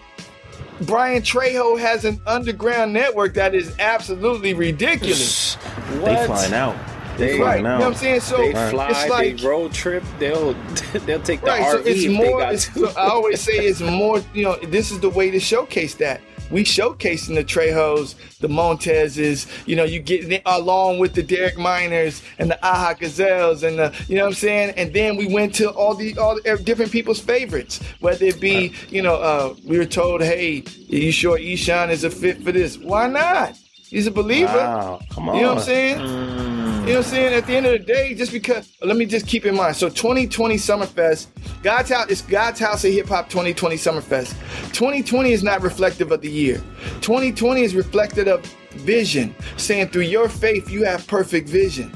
[0.81, 5.55] Bryann Trejo has an underground network that is absolutely ridiculous.
[5.91, 6.25] they What?
[6.27, 6.75] flying out.
[7.17, 7.57] They- flying right.
[7.57, 7.79] You know out.
[7.81, 8.19] what I'm saying?
[8.21, 10.03] So They it's fly, like they road trip.
[10.17, 10.53] They'll
[11.05, 11.71] they'll take the right.
[11.71, 12.25] So RV it's if more.
[12.25, 12.87] they got It's, to.
[12.91, 14.21] so I always say it's more.
[14.33, 16.21] You know, this is the way to showcase that.
[16.51, 19.47] We showcasing the Trejos, the Montezes.
[19.67, 23.79] You know, you get it along with the Derek Minors and the Aha Gazelles and
[23.79, 23.93] the.
[24.07, 24.73] You know what I'm saying?
[24.77, 28.73] And then we went to all the all the different people's favorites, whether it be
[28.89, 32.51] you know uh, we were told, hey, are you sure Eshon is a fit for
[32.51, 32.77] this?
[32.77, 33.55] Why not?
[33.89, 34.53] He's a believer.
[34.53, 35.35] Wow, come on.
[35.35, 36.60] You know what I'm saying?
[36.81, 37.33] You know what I'm saying?
[37.35, 39.75] At the end of the day, just because, let me just keep in mind.
[39.75, 41.27] So 2020 Summerfest,
[41.61, 44.33] God's House, it's God's House of Hip Hop 2020 Summerfest.
[44.73, 46.57] 2020 is not reflective of the year.
[47.01, 51.93] 2020 is reflective of vision, saying through your faith, you have perfect vision.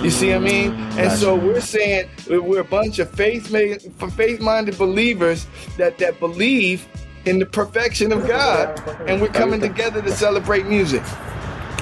[0.00, 0.72] You see what I mean?
[0.98, 5.46] And so we're saying we're a bunch of faith faith minded believers
[5.78, 6.86] that that believe
[7.24, 8.78] in the perfection of God,
[9.08, 11.02] and we're coming together to celebrate music.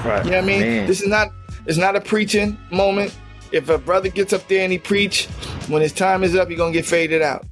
[0.05, 0.23] Right.
[0.23, 0.61] You know what I mean?
[0.61, 0.87] Man.
[0.87, 1.33] This is not
[1.69, 3.15] it's not a preaching moment.
[3.53, 5.27] If a brother gets up there and he preach,
[5.69, 7.45] when his time is up, he gonna get faded out.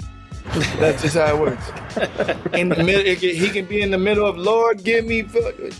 [0.79, 1.65] That's just how it works.
[2.53, 5.71] In the middle, can- he can be in the middle of Lord, give me, fu-"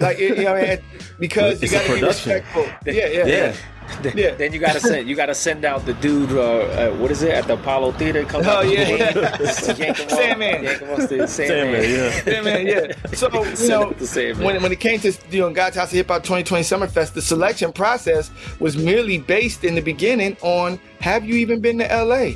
[0.00, 0.78] like you know, what I mean?
[1.18, 2.64] because It's you gotta be respectful.
[2.86, 3.26] Yeah, yeah, Yeah.
[3.26, 3.54] yeah.
[4.02, 4.34] Then, Yeah.
[4.34, 6.32] then you gotta send you gotta send out the dude.
[6.32, 8.24] Uh, uh, what is it at the Apollo Theater?
[8.24, 9.38] Comes Oh, out yeah, yeah.
[9.76, 10.64] yank Sandman.
[10.64, 11.28] yank him off the Sandman.
[11.28, 12.22] Sandman, yeah.
[12.32, 12.92] Yeah, man, yeah.
[13.14, 14.44] So you know, it to Sandman.
[14.46, 17.22] when when it came to you know God's House of Hip Hop 2020 Summerfest, the
[17.22, 22.32] selection process was merely based in the beginning on Have you even been to LA?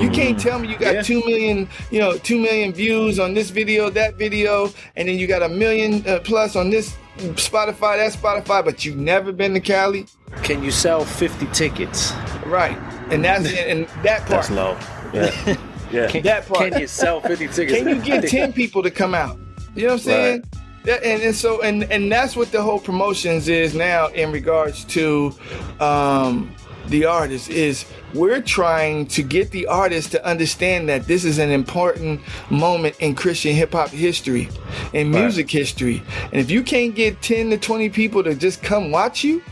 [0.00, 1.02] You can't tell me you got Yeah.
[1.02, 5.26] two million, you know, two million views on this video, that video, and then you
[5.26, 9.60] got a million uh, plus on this Spotify, that's Spotify, but you've never been to
[9.60, 10.06] Cali,
[10.42, 12.12] Can you sell fifty tickets?
[12.46, 12.76] right?
[13.10, 14.46] And that's and that part.
[14.46, 14.76] That's low.
[15.12, 15.56] Yeah.
[15.92, 16.06] Yeah.
[16.06, 16.70] Can, That part.
[16.70, 17.76] Can you sell fifty tickets?
[17.78, 19.36] Can you get ten people to come out?
[19.74, 20.44] You know what I'm saying?
[20.84, 24.84] That, and, and so and and that's what the whole promotions is now in regards
[24.84, 25.34] to
[25.80, 26.54] um,
[26.90, 31.50] the artist is we're trying to get the artist to understand that this is an
[31.50, 34.48] important moment in Christian hip hop history
[34.92, 35.22] and Right.
[35.22, 36.02] music history.
[36.32, 39.42] And if you can't get 10 to 20 people to just come watch you,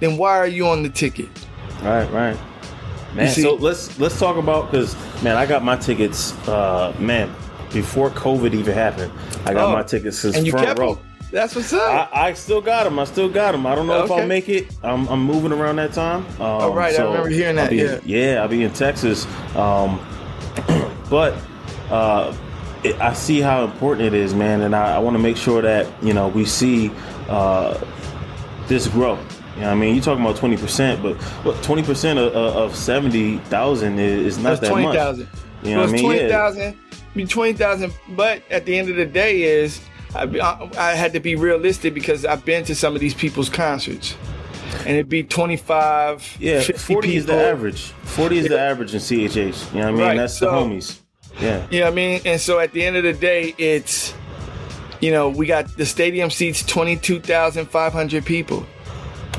[0.00, 1.28] then why are you on the ticket?
[1.82, 2.36] Right, right.
[3.14, 6.32] Man, so let's let's talk about because man, I got my tickets.
[6.46, 7.34] Uh, man,
[7.72, 9.10] before COVID even happened,
[9.46, 10.94] I got Oh, my tickets since front kept row.
[10.94, 11.04] them.
[11.30, 12.10] That's what's up.
[12.14, 12.98] I, I still got them.
[12.98, 13.66] I still got them.
[13.66, 14.66] I don't know if I'll make it.
[14.82, 16.24] I'm, I'm moving around that time.
[16.40, 16.98] Um, Oh, right.
[16.98, 18.00] I remember hearing that, be- yeah.
[18.04, 19.26] yeah, I'll be in Texas.
[19.54, 19.98] Um,
[21.10, 21.34] but
[21.90, 22.34] uh,
[22.82, 25.60] it, I see how important it is, man, and I, I want to make sure
[25.62, 26.90] that you know we see
[27.28, 27.78] uh,
[28.66, 29.18] this grow.
[29.56, 33.98] You know I mean, you're talking about 20%, but what 20% of, of of 70,000
[33.98, 34.96] is, is not That's that twenty much.
[34.96, 35.28] thousand.
[35.64, 36.04] You know so what I mean?
[36.04, 36.28] twenty Yeah.
[36.28, 36.78] thousand.
[37.16, 37.92] Be twenty thousand.
[38.10, 39.80] But at the end of the day, is
[40.14, 43.48] I, I, I had to be realistic because I've been to some of these people's
[43.48, 44.16] concerts,
[44.80, 46.36] and it'd be twenty five.
[46.40, 47.82] Yeah, 50 40 is the average.
[48.04, 49.74] 40 is the average in CHH.
[49.74, 50.00] You know what I mean?
[50.00, 51.00] Right, That's so- the homies.
[51.40, 51.66] Yeah.
[51.70, 52.20] You know what I mean?
[52.24, 54.12] And so at the end of the day, it's
[55.00, 58.66] you know we got the stadium seats twenty two thousand five hundred people.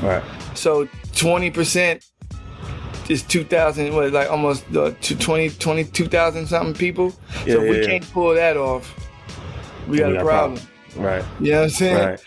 [0.02, 0.22] Right.
[0.54, 2.06] So twenty percent
[3.10, 3.92] is two thousand.
[3.92, 7.12] What like almost uh, to 20 22,000 something people.
[7.44, 7.86] Yeah, so we yeah, yeah.
[7.86, 8.94] can't pull that off,
[9.90, 10.60] we got We a got problem.
[10.96, 11.24] Right.
[11.40, 12.18] You know what I'm saying?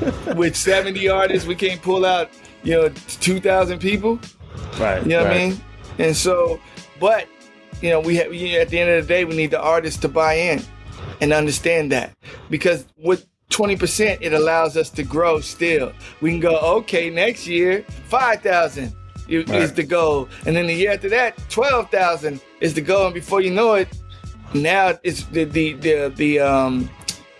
[0.00, 0.36] Right.
[0.36, 2.30] with 70 artists, we can't pull out,
[2.62, 4.20] you know, 2,000 people.
[4.78, 5.02] Right.
[5.02, 5.36] You know what right.
[5.36, 5.60] I mean?
[5.98, 6.60] And so,
[7.00, 7.26] but,
[7.80, 9.60] you know, we have, you know, at the end of the day, we need the
[9.60, 10.62] artists to buy in
[11.20, 12.16] and understand that.
[12.48, 15.92] Because with 20%, it allows us to grow still.
[16.20, 18.92] We can go, okay, next year, 5,000
[19.28, 19.76] is Right.
[19.76, 20.28] the goal.
[20.46, 23.06] And then the year after that, 12,000 is the goal.
[23.06, 23.88] And before you know it,
[24.54, 26.88] now it's the, the, the, the, um,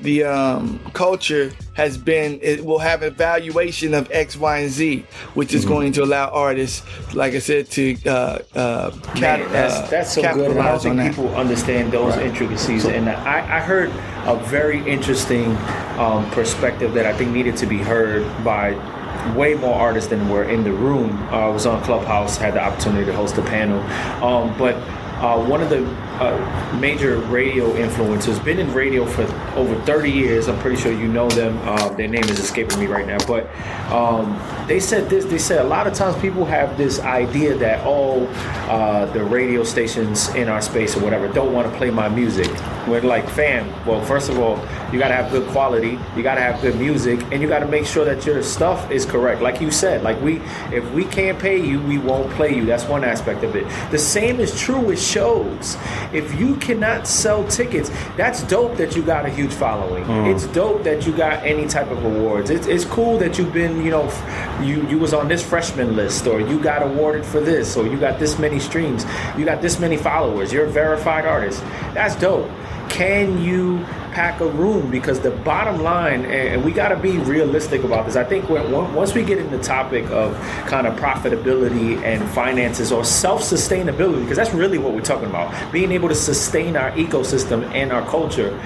[0.02, 5.06] the um, culture has been it will have a valuation of X, Y, and Z,
[5.34, 6.84] which is going to allow artists,
[7.14, 10.50] like I said, to uh, uh, cap- Man, that's uh, that's so good.
[10.50, 11.22] And I don't capitalize on think that.
[11.22, 12.84] people understand those intricacies.
[12.84, 13.90] And I, I heard
[14.26, 15.56] a very interesting
[15.98, 18.72] um, perspective that I think needed to be heard by
[19.36, 21.16] way more artists than were in the room.
[21.30, 23.80] Uh, I was on Clubhouse, had the opportunity to host a panel,
[24.22, 24.76] um, but.
[25.22, 25.78] Uh, one of the
[26.78, 29.22] major radio influencers, been in radio for
[29.56, 30.48] over 30 years.
[30.48, 31.58] I'm pretty sure you know them.
[31.62, 33.48] Uh, their name is escaping me right now, but
[33.92, 35.24] um, they said this.
[35.24, 38.26] They said a lot of times people have this idea that oh,
[38.68, 42.48] uh, the radio stations in our space or whatever don't want to play my music.
[42.86, 43.68] We're like, fam.
[43.86, 44.58] Well, first of all,
[44.92, 45.98] you got to have good quality.
[46.16, 48.90] You got to have good music, and you got to make sure that your stuff
[48.90, 49.40] is correct.
[49.40, 50.40] Like you said, like we,
[50.72, 52.66] if we can't pay you, we won't play you.
[52.66, 53.66] That's one aspect of it.
[53.90, 55.76] The same is true with shows.
[56.12, 60.04] If you cannot sell tickets, that's dope that you got a huge following.
[60.04, 60.34] Mm.
[60.34, 62.50] It's dope that you got any type of awards.
[62.50, 64.04] It's, it's cool that you've been, you know,
[64.62, 67.98] you you was on this freshman list, or you got awarded for this, or you
[67.98, 69.04] got this many streams,
[69.36, 70.52] you got this many followers.
[70.52, 71.60] You're a verified artist.
[71.94, 72.50] That's dope.
[72.88, 74.90] Can you pack a room?
[74.90, 78.16] Because the bottom line, and we got to be realistic about this.
[78.16, 82.92] I think when, once we get in the topic of kind of profitability and finances
[82.92, 87.64] or self-sustainability, because that's really what we're talking about, being able to sustain our ecosystem
[87.74, 88.58] and our culture.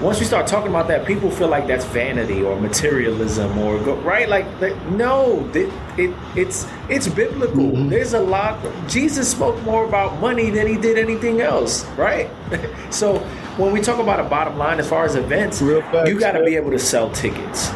[0.00, 3.94] Once we start talking about that, people feel like that's vanity or materialism or go,
[3.96, 4.28] right.
[4.28, 7.70] Like, like, no, it, it it's it's biblical.
[7.70, 7.88] Mm-hmm.
[7.88, 8.58] There's a lot.
[8.88, 12.28] Jesus spoke more about money than he did anything else, right?
[12.90, 13.24] so
[13.56, 16.32] when we talk about a bottom line as far as events, Real facts, you got
[16.32, 17.70] to be able to sell tickets.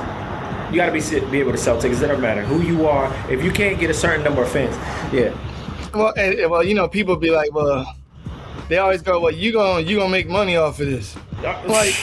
[0.71, 2.03] You got to be be able to sell tickets.
[2.03, 3.12] It doesn't matter who you are.
[3.31, 4.75] If you can't get a certain number of fans,
[5.14, 5.33] yeah,
[5.95, 7.97] Well, and, and, well, you know, people be like, well,
[8.69, 11.95] they always go, "Well, you gonna you gonna make money off of this?" Like,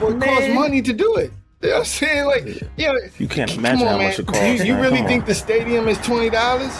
[0.00, 1.30] well, it costs money to do it.
[1.62, 2.24] You know what I'm saying?
[2.26, 2.44] Like,
[2.76, 4.08] you know, You can't imagine on, how man.
[4.08, 6.72] much it costs, You, you really think the stadium is twenty dollars?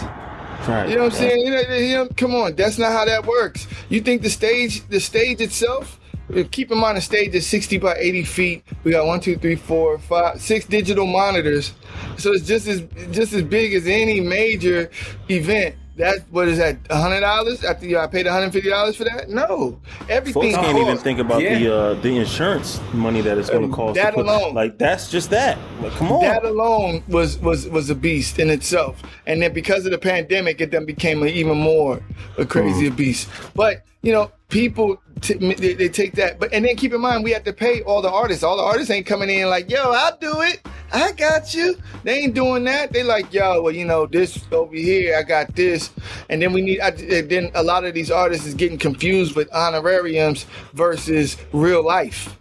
[0.66, 0.88] Right.
[0.88, 1.46] You know what I'm saying?
[1.46, 3.68] You know, you know, come on, that's not how that works.
[3.88, 6.00] You think the stage, the stage itself?
[6.34, 8.64] Uh, Keep in mind, the stage is 60 by 80 feet.
[8.84, 11.72] We got one, two, three, four, five, six digital monitors,
[12.16, 14.90] so it's just as just as big as any major
[15.28, 15.76] event.
[15.96, 16.78] That what is that?
[16.90, 19.28] hundred dollars after you I paid 150 dollars for that?
[19.30, 20.52] No, everything.
[20.52, 21.56] Folks can't even think about Yeah.
[21.56, 23.94] the uh, the insurance money that it's going Um, to cost.
[23.94, 24.54] that to put, alone.
[24.54, 25.56] like that's just that.
[25.80, 26.22] Like, come on.
[26.22, 30.60] that alone was was was a beast in itself and then because of the pandemic
[30.60, 32.00] it then became an even more
[32.38, 32.96] a crazier Mm.
[32.96, 37.00] beast but you know people t- they, they take that but and then keep in
[37.00, 38.44] mind we have to pay all the artists.
[38.44, 40.62] All the artists ain't coming in like yo i'll do it.
[40.92, 41.76] I got you.
[42.04, 42.92] They ain't doing that.
[42.92, 45.90] They like yo well you know this over here i got this.
[46.30, 49.34] And then we need I, and then a lot of these artists is getting confused
[49.34, 52.38] with honorariums versus real life.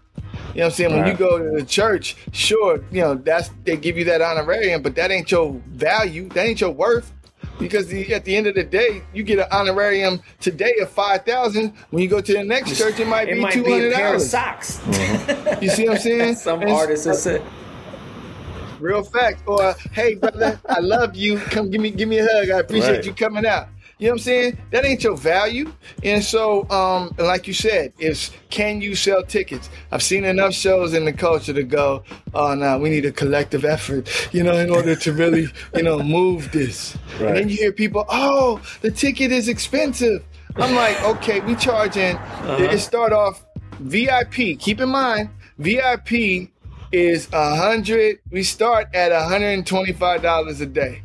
[0.54, 0.96] You know what I'm saying?
[0.96, 4.84] When you go to the church, sure, you know, that's they give you that honorarium,
[4.84, 6.30] but that ain't your value.
[6.30, 7.12] That ain't your worth.
[7.60, 11.24] Because the, at the end of the day, you get an honorarium today of five
[11.26, 11.74] thousand.
[11.92, 13.74] When you go to the next church, it might It be might two be a
[13.76, 14.30] hundred pair of dollars.
[14.30, 14.82] socks.
[15.62, 16.36] You see what I'm saying?
[16.48, 17.42] Some And artists are say,
[18.80, 19.44] real fact.
[19.48, 21.38] Or hey, brother, I love you.
[21.40, 22.50] Come give me give me a hug.
[22.50, 23.06] I appreciate Right.
[23.06, 23.68] you coming out.
[24.00, 24.58] You know what I'm saying?
[24.72, 25.72] That ain't your value.
[26.04, 29.70] And so, um, like you said, it's can you sell tickets?
[29.92, 32.04] I've seen enough shows in the culture to go,
[32.34, 36.00] oh no, we need a collective effort, you know, in order to really, you know,
[36.04, 36.98] move this.
[37.20, 40.24] And then you hear people, oh, the ticket is expensive.
[40.56, 42.18] I'm like, okay, we charging.
[42.44, 43.44] It start off
[43.80, 44.60] VIP.
[44.60, 46.50] Keep in mind, VIP
[46.92, 48.20] is a hundred.
[48.32, 51.04] We start at hundred and twenty-five dollars a day.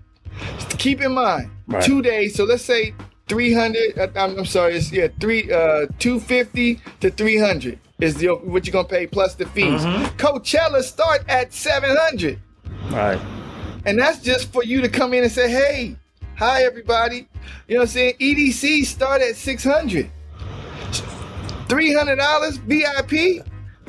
[0.78, 1.84] Keep in mind, Right.
[1.84, 2.34] two days.
[2.34, 2.94] So let's say
[3.28, 3.98] three hundred.
[4.16, 4.74] I'm, I'm sorry.
[4.76, 9.06] It's yeah, three uh two fifty to three hundred is the what you're gonna pay
[9.06, 9.82] plus the fees.
[10.16, 12.38] Coachella start at seven hundred.
[12.90, 13.20] right.
[13.86, 15.96] And that's just for you to come in and say, hey,
[16.36, 17.28] hi, everybody.
[17.68, 18.14] You know what I'm saying?
[18.20, 20.10] EDC start at 600
[21.68, 23.46] $300 VIP.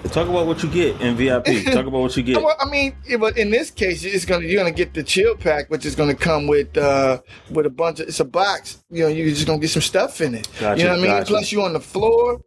[0.07, 1.45] Talk about what you get in VIP.
[1.65, 2.37] Talk about what you get.
[2.37, 5.85] I mean, but in this case, it's gonna you're gonna get the chill pack, which
[5.85, 8.83] is gonna come with uh with a bunch of it's a box.
[8.89, 10.47] You know, you're just gonna get some stuff in it.
[10.59, 11.11] Gotcha, you know what I mean?
[11.11, 11.27] gotcha.
[11.27, 12.41] Plus, you on the floor.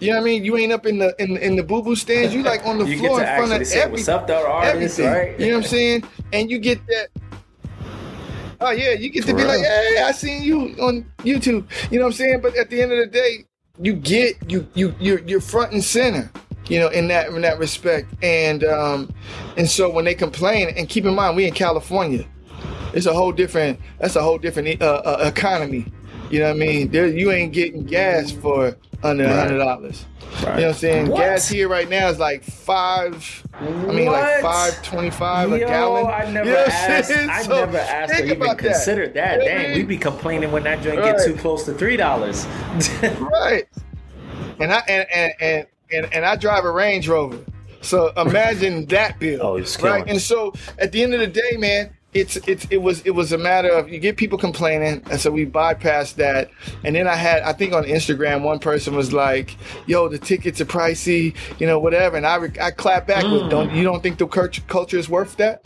[0.00, 0.44] You know what I mean?
[0.44, 2.34] You ain't up in the in, in the boo boo stands.
[2.34, 4.26] You like on the you get floor to in front of say every, what's up
[4.28, 5.30] to artists, everything.
[5.30, 5.40] right?
[5.40, 6.04] You know what I'm saying?
[6.32, 7.08] And you get that.
[8.60, 11.66] Oh yeah, you get to be like, hey, I seen you on YouTube.
[11.90, 12.40] You know what I'm saying?
[12.40, 13.44] But at the end of the day,
[13.80, 16.30] you get you you you're you're front and center.
[16.68, 19.12] You know, in that in that respect, and um,
[19.56, 22.26] and so when they complain, and keep in mind, we in California,
[22.94, 23.78] it's a whole different.
[23.98, 25.86] That's a whole different uh, uh, economy.
[26.30, 26.90] You know what I mean?
[26.90, 30.06] There, you ain't getting gas for under a hundred dollars.
[30.36, 30.40] Right.
[30.40, 31.08] You know what I'm saying?
[31.08, 31.18] What?
[31.18, 33.46] Gas here right now is like five.
[33.60, 36.06] I mean, like five twenty-five a gallon.
[36.06, 37.10] I never You know asked.
[37.12, 38.58] I So, never asked or even that.
[38.58, 39.38] considered that.
[39.38, 41.14] What I Dang, we be complaining when that joint Right.
[41.16, 42.46] get too close to three dollars.
[43.20, 43.64] right.
[44.60, 47.38] And I and and, and and and I drive a Range Rover.
[47.80, 49.40] So imagine that bill.
[49.42, 49.76] Oh, right.
[49.78, 50.08] killing.
[50.08, 53.32] And so at the end of the day, man, it's it's it was it was
[53.32, 56.50] a matter of you get people complaining, and so we bypassed that.
[56.84, 60.60] And then I had I think on Instagram one person was like, "Yo, the tickets
[60.60, 64.18] are pricey, you know, whatever." And I I clap back with, "Don't you don't think
[64.18, 65.64] the culture culture is worth that?"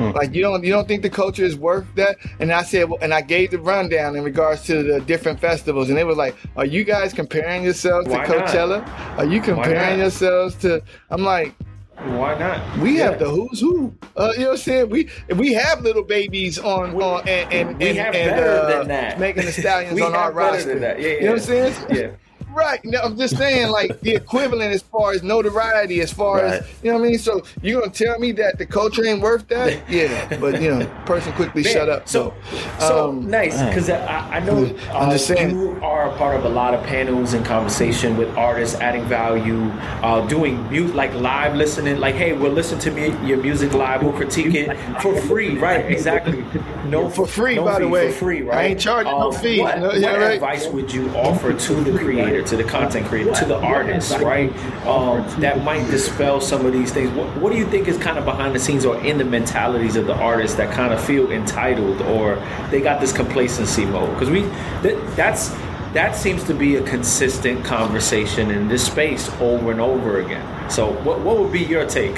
[0.00, 2.16] Like you don't you don't think the culture is worth that?
[2.38, 5.98] And I said, and I gave the rundown in regards to the different festivals, and
[5.98, 8.48] it was like, are you guys comparing yourselves Why to not?
[8.48, 9.18] Coachella?
[9.18, 10.82] Are you comparing yourselves to?
[11.10, 11.54] I'm like,
[11.96, 12.78] Why not?
[12.78, 13.10] we Yeah.
[13.10, 13.92] have the who's who.
[14.16, 14.88] Uh, you know what I'm saying?
[14.88, 18.48] We we have little babies on We- on and and, we and, have and, better
[18.48, 19.20] uh, than that.
[19.20, 20.78] making the stallions on our roster.
[20.78, 21.00] that.
[21.00, 21.74] Yeah, You know what I'm saying?
[21.90, 22.10] Yeah.
[22.54, 22.84] Right.
[22.84, 26.90] No, I'm just saying, like the equivalent as far as notoriety, as far as you
[26.90, 27.18] know what I mean.
[27.18, 29.80] So you're gonna tell me that the culture ain't worth that?
[29.90, 32.08] Yeah, but you know, person quickly Man, shut up.
[32.08, 32.34] So,
[32.78, 35.50] so um, nice because I, I know I'm uh, just saying.
[35.50, 39.68] you are a part of a lot of panels and conversation with artists, adding value,
[40.02, 41.98] uh, doing mute like live listening.
[41.98, 44.02] Like, hey, we'll listen to me, your music live.
[44.02, 45.84] We'll critique it for free, right?
[45.90, 46.44] Exactly.
[46.86, 48.10] No For free, no by the way.
[48.12, 48.58] for free, Right.
[48.58, 49.60] I ain't charging no Um, fee.
[49.60, 50.34] What, No, yeah, what right.
[50.34, 54.50] advice would you offer to the creator, to the content creator, to the artist, right?
[54.86, 57.10] Um, that might dispel some of these things.
[57.10, 59.96] What, what do you think is kind of behind the scenes or in the mentalities
[59.96, 62.36] of the artists that kind of feel entitled or
[62.70, 64.10] they got this complacency mode?
[64.14, 64.42] Because we,
[64.82, 65.50] that, that's
[65.92, 70.70] that seems to be a consistent conversation in this space over and over again.
[70.70, 72.16] So, what what would be your take?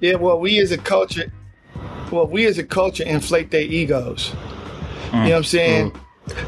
[0.00, 1.30] Yeah, well, we as a culture,
[2.10, 4.32] well, we as a culture inflate their egos.
[5.12, 6.00] You know what I'm saying?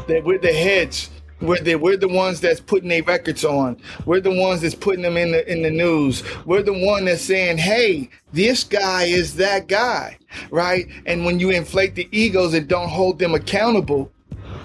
[0.07, 1.09] That with their heads,
[1.45, 3.77] We're the, we're the ones that's putting their records on.
[4.05, 6.23] We're the ones that's putting them in the in the news.
[6.45, 10.17] We're the one that's saying, "Hey, this guy is that guy,"
[10.51, 10.87] right?
[11.05, 14.11] And when you inflate the egos and don't hold them accountable,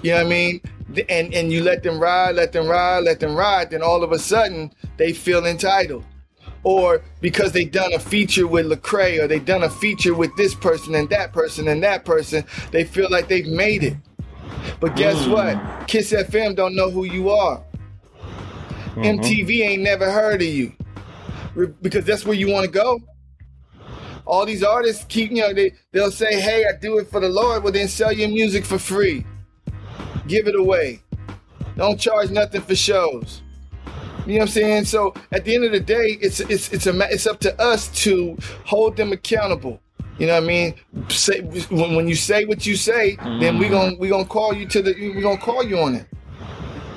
[0.01, 0.61] you know what I mean?
[1.09, 3.71] And and you let them ride, let them ride, let them ride.
[3.71, 6.03] Then all of a sudden they feel entitled,
[6.63, 10.53] or because they done a feature with Lecrae, or they done a feature with this
[10.53, 13.95] person and that person and that person, they feel like they've made it.
[14.79, 15.31] But guess Mm.
[15.31, 15.87] what?
[15.87, 17.63] Kiss FM don't know who you are.
[18.95, 19.01] Mm-hmm.
[19.03, 20.73] MTV ain't never heard of you
[21.81, 22.99] because that's where you want to go.
[24.25, 27.29] All these artists keep, you know, they they'll say, "Hey, I do it for the
[27.29, 29.25] Lord," well then sell your music for free.
[30.27, 31.01] Give it away.
[31.75, 33.41] Don't charge nothing for shows.
[34.27, 34.85] You know what I'm saying?
[34.85, 37.87] So at the end of the day, it's it's it's a it's up to us
[38.03, 39.81] to hold them accountable.
[40.21, 40.75] You know what I mean?
[41.09, 44.67] Say when, when you say what you say, then we gonna we gonna call you
[44.67, 46.05] to the we gonna call you on it.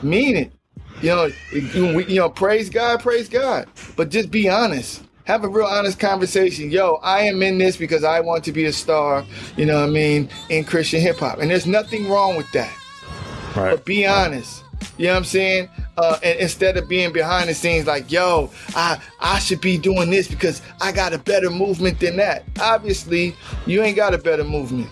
[0.03, 0.53] Mean it.
[1.01, 3.67] You know, you, we- you know, praise God, praise God.
[3.97, 5.05] But just be honest.
[5.25, 6.71] Have a real honest conversation.
[6.71, 9.25] Yo, I am in this because I want to be a star,
[9.57, 11.39] you know what I mean, in Christian hip hop.
[11.39, 12.71] And there's nothing wrong with that
[13.57, 13.71] Right.
[13.71, 14.64] but be honest.
[14.97, 15.69] You know what I'm saying?
[15.97, 20.11] Uh, and instead of being behind the scenes like, yo, I I should be doing
[20.11, 22.45] this because I got a better movement than that.
[22.61, 23.35] Obviously,
[23.67, 24.89] you ain't got a better movement.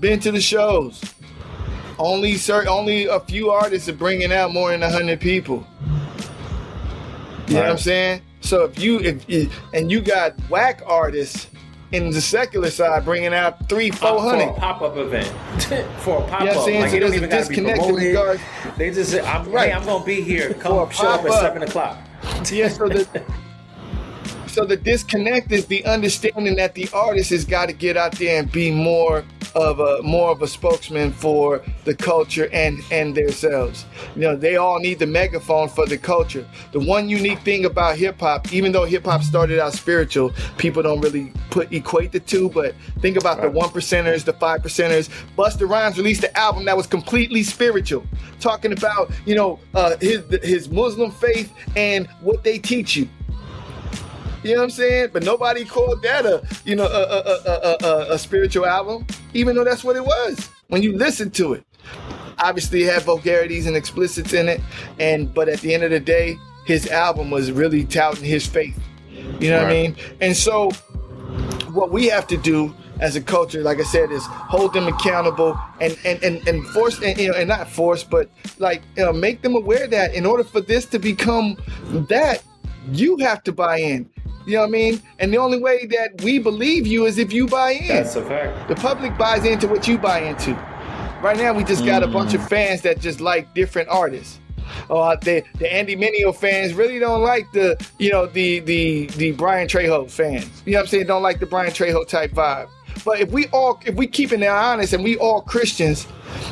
[0.00, 1.02] Been to the shows.
[1.98, 5.66] Only certain, only a few artists are bringing out more than hundred people.
[7.46, 8.22] You know what I'm saying?
[8.40, 11.48] So if you if you, and you got whack artists
[11.94, 14.46] in the secular side bringing out three, uh, four hundred.
[14.48, 15.26] for a pop-up event.
[16.00, 18.40] For a know what I'm like So there's a even gotta be disconnect in regards-
[18.76, 19.68] they just say I'm, Right.
[19.68, 20.52] hey I'm gonna be here.
[20.54, 21.98] Come show up at 7 o'clock.
[22.50, 23.06] Yeah, so the
[24.54, 28.38] so the disconnect is the understanding that the artist has got to get out there
[28.38, 29.24] and be more
[29.56, 33.84] of a more of a spokesman for the culture and and themselves.
[34.14, 36.46] You know, they all need the megaphone for the culture.
[36.70, 40.84] The one unique thing about hip hop, even though hip hop started out spiritual, people
[40.84, 42.48] don't really put equate the two.
[42.48, 45.10] But think about the one percenters, the five percenters.
[45.36, 48.06] Busta Rhymes released an album that was completely spiritual,
[48.38, 53.08] talking about you know uh, his his Muslim faith and what they teach you.
[54.44, 55.08] You know what I'm saying?
[55.12, 59.56] But nobody called that a you know a a, a, a, a, spiritual album, even
[59.56, 61.64] though that's what it was when you listen to it.
[62.38, 64.60] Obviously, it had vulgarities and explicits in it,
[64.98, 66.36] and but at the end of the day,
[66.66, 68.78] his album was really touting his faith.
[69.40, 69.96] You know what I mean?
[70.20, 70.70] And so,
[71.72, 75.58] what we have to do as a culture, like I said, is hold them accountable
[75.80, 78.28] and and and, and force and, you know and not force, but
[78.58, 81.56] like you know, make them aware that in order for this to become
[82.10, 82.42] that,
[82.92, 84.10] you have to buy in.
[84.46, 85.02] You know what I mean?
[85.18, 87.88] And the only way that we believe you is if you buy in.
[87.88, 90.52] that's a fact The public buys into what you buy into.
[91.22, 94.40] Right now, we just got a bunch of fans that just like different artists.
[94.90, 99.32] Uh, the the Andy Mineo fans really don't like the you know the the the
[99.34, 100.62] Bryann Trejo fans.
[100.66, 101.06] You know what I'm saying?
[101.06, 102.68] Don't like the Bryann Trejo type vibe.
[103.04, 106.06] But if we all if we keeping it honest and we all Christians,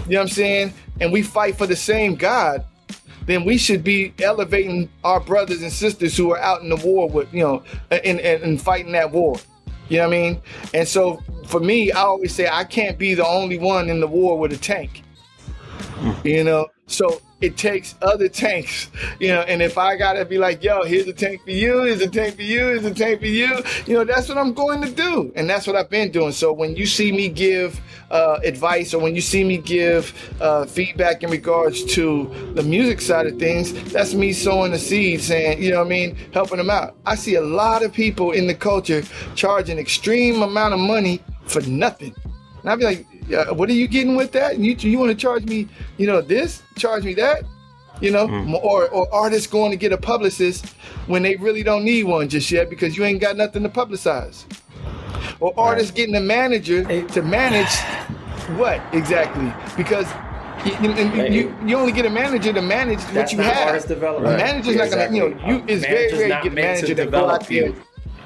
[0.07, 2.65] you know what I'm saying, and we fight for the same God,
[3.27, 7.09] then we should be elevating our brothers and sisters who are out in the war
[7.09, 9.37] with you know and and, and fighting that war.
[9.89, 10.43] You know what I mean?
[10.73, 14.07] And so for me, I always say I can't be the only one in the
[14.07, 15.03] war with a tank.
[15.79, 16.27] Hmm.
[16.27, 18.89] You know, so it takes other tanks,
[19.19, 22.01] you know, and if I gotta be like, yo, here's a tank for you, here's
[22.01, 24.81] a tank for you, here's a tank for you, you know, that's what I'm going
[24.83, 25.33] to do.
[25.35, 26.33] And that's what I've been doing.
[26.33, 27.81] So when you see me give
[28.11, 33.01] uh, advice or when you see me give uh, feedback in regards to the music
[33.01, 36.59] side of things, that's me sowing the seed, saying, you know what I mean, helping
[36.59, 36.95] them out.
[37.07, 39.03] I see a lot of people in the culture
[39.35, 42.15] charging extreme amount of money for nothing.
[42.61, 44.59] And I'd be like, yeah, what are you getting with that?
[44.59, 45.67] You you want to charge me,
[45.97, 46.63] you know, this?
[46.77, 47.45] Charge me that?
[48.01, 48.53] You know, mm.
[48.63, 50.67] or or artists going to get a publicist
[51.07, 54.45] when they really don't need one just yet because you ain't got nothing to publicize.
[55.41, 57.75] Or artists getting a manager to manage
[58.59, 59.51] what exactly?
[59.79, 60.07] Because
[60.67, 63.69] you, you, you, you only get a manager to manage what That's you not have.
[63.69, 64.35] artist development.
[64.35, 66.55] A manager's not gonna, you know, you it's A very manager's rare you get a
[66.55, 67.67] meant to manager that go develop out there.
[67.67, 67.77] you.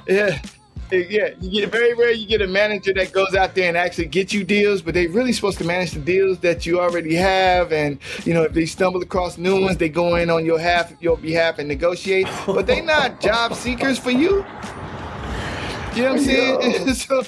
[0.08, 0.42] Yeah.
[0.90, 2.12] Yeah, you get very rare.
[2.12, 5.08] You get a manager that goes out there and actually get you deals, but they're
[5.08, 7.72] really supposed to manage the deals that you already have.
[7.72, 10.92] And you know, if they stumble across new ones, they go in on your half,
[11.00, 12.28] your behalf, and negotiate.
[12.46, 14.44] But they're not job seekers for you.
[15.96, 16.94] You know what I'm saying?
[16.94, 17.22] so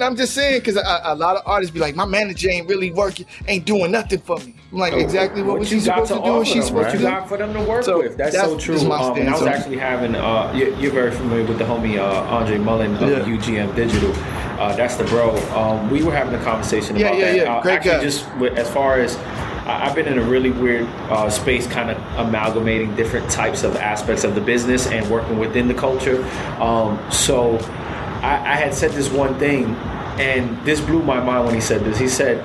[0.00, 2.90] I'm just saying because a, a lot of artists be like, my manager ain't really
[2.92, 4.54] working, ain't doing nothing for me.
[4.72, 6.20] I'm like, exactly what, was she got supposed to do?
[6.20, 7.04] What offer supposed what to you do?
[7.04, 8.16] got for them to work So with.
[8.16, 8.82] That's, that's- so true.
[8.88, 9.50] my Um, and I was stance on it.
[9.56, 13.24] actually having, uh, you, you're very familiar with the homie uh, Andre Mullen of Yeah.
[13.36, 14.12] UGM Digital.
[14.60, 15.36] Uh, that's the bro.
[15.54, 17.36] Um, we were having a conversation Yeah, about yeah, that.
[17.36, 17.56] yeah.
[17.56, 18.02] Uh, Great actually, guy.
[18.02, 21.90] just with, as far as I- I've been in a really weird uh, space, kind
[21.90, 26.22] of amalgamating different types of aspects of the business and working within the culture.
[26.60, 27.58] Um, so
[28.22, 29.66] I, I had said this one thing,
[30.18, 31.98] and this blew my mind when he said this.
[31.98, 32.40] He said,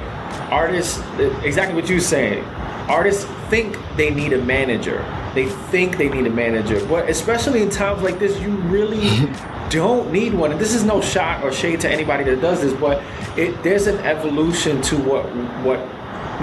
[0.51, 0.99] "Artists,
[1.43, 2.43] exactly what you were saying.
[2.87, 5.05] Artists think they need a manager.
[5.33, 9.29] They think they need a manager, but especially in times like this, you really."
[9.71, 12.73] don't need one and this is no shot or shade to anybody that does this
[12.73, 13.01] but
[13.37, 15.23] it there's an evolution to what
[15.63, 15.79] what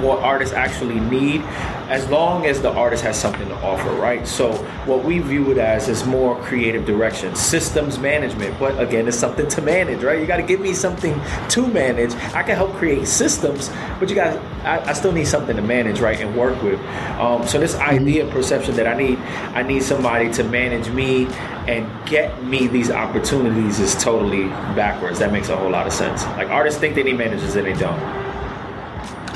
[0.03, 1.43] what artists actually need
[1.89, 4.27] as long as the artist has something to offer right?
[4.27, 4.53] So
[4.85, 8.59] what we view it as is more creative direction systems management.
[8.59, 10.21] But again it's something to manage right?
[10.21, 11.21] You got to give me something
[11.51, 12.15] to manage.
[12.35, 16.01] I can help create systems but you got I, I still need something to manage
[16.01, 16.81] right and work with.
[17.19, 19.19] Um, so this idea perception that i need
[19.55, 21.27] i need somebody to manage me
[21.69, 25.19] and get me these opportunities is totally backwards.
[25.19, 26.25] That makes a whole lot of sense.
[26.25, 28.01] Like artists think they need managers and they don't.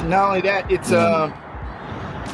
[0.08, 1.34] Not only that, it's um,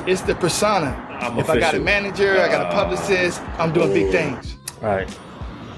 [0.09, 1.07] it's the persona.
[1.21, 1.85] I'm if I got a official.
[1.85, 4.57] manager, I got a publicist, I'm doing big things.
[4.81, 5.09] Right.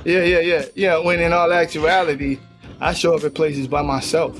[0.04, 0.98] Yeah, yeah, yeah, yeah.
[0.98, 2.38] When in all actuality,
[2.80, 4.38] I show up at places by myself.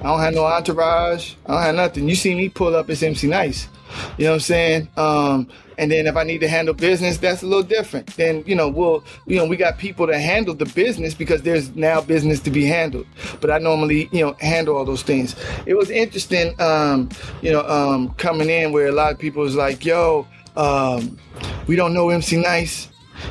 [0.00, 1.34] I don't have no entourage.
[1.44, 2.08] I don't have nothing.
[2.08, 3.68] You see me pull up as MC Nice.
[4.16, 4.88] You know what I'm saying?
[4.96, 5.48] Um,
[5.78, 8.08] and then if I need to handle business, that's a little different.
[8.16, 11.74] Then you know we'll you know we got people to handle the business because there's
[11.76, 13.06] now business to be handled.
[13.40, 15.36] But I normally you know handle all those things.
[15.66, 17.08] It was interesting, um,
[17.40, 20.26] you know, um, coming in where a lot of people was like, "Yo,
[20.56, 21.18] um,
[21.66, 22.88] we don't know MC Nice."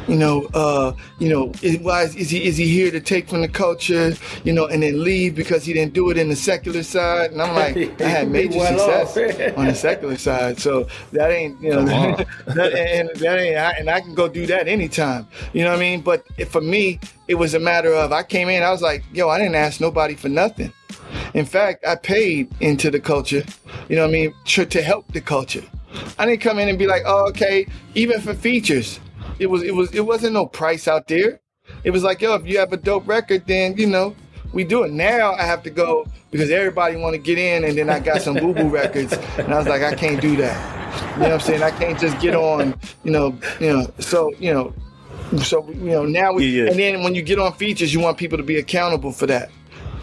[0.07, 3.29] You know, uh, you know, is, why is, is he is he here to take
[3.29, 4.13] from the culture,
[4.43, 7.31] you know, and then leave because he didn't do it in the secular side?
[7.31, 11.59] And I'm like, I had major Well success on the secular side, so that ain't
[11.61, 11.83] you know,
[12.45, 15.77] that, and that ain't, I, and I can go do that anytime, you know what
[15.77, 16.01] I mean?
[16.01, 19.03] But if, for me, it was a matter of I came in, I was like,
[19.13, 20.71] yo, I didn't ask nobody for nothing.
[21.33, 23.43] In fact, I paid into the culture,
[23.89, 25.63] you know what I mean, to, to help the culture.
[26.17, 28.99] I didn't come in and be like, oh, okay, even for features.
[29.39, 31.39] It was it was it wasn't no price out there.
[31.83, 34.15] It was like, yo, if you have a dope record, then you know,
[34.53, 34.91] we do it.
[34.91, 38.21] Now I have to go because everybody want to get in and then I got
[38.21, 40.75] some boo boo records and I was like, I can't do that.
[41.15, 41.63] You know what I'm saying?
[41.63, 44.73] I can't just get on, you know, you know, so you know,
[45.43, 46.69] so you know, now we Yeah, yeah.
[46.71, 49.49] and then when you get on features, you want people to be accountable for that.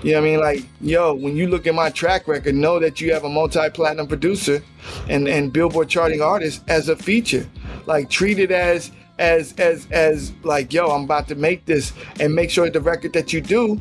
[0.02, 0.40] You know what I mean?
[0.40, 4.06] Like, yo, when you look at my track record, know that you have a multi-platinum
[4.06, 4.62] producer
[5.08, 7.48] and, and Billboard charting artist as a feature.
[7.86, 12.34] Like treat it as as as as like, yo, I'm about to make this and
[12.34, 13.80] make sure the record that you do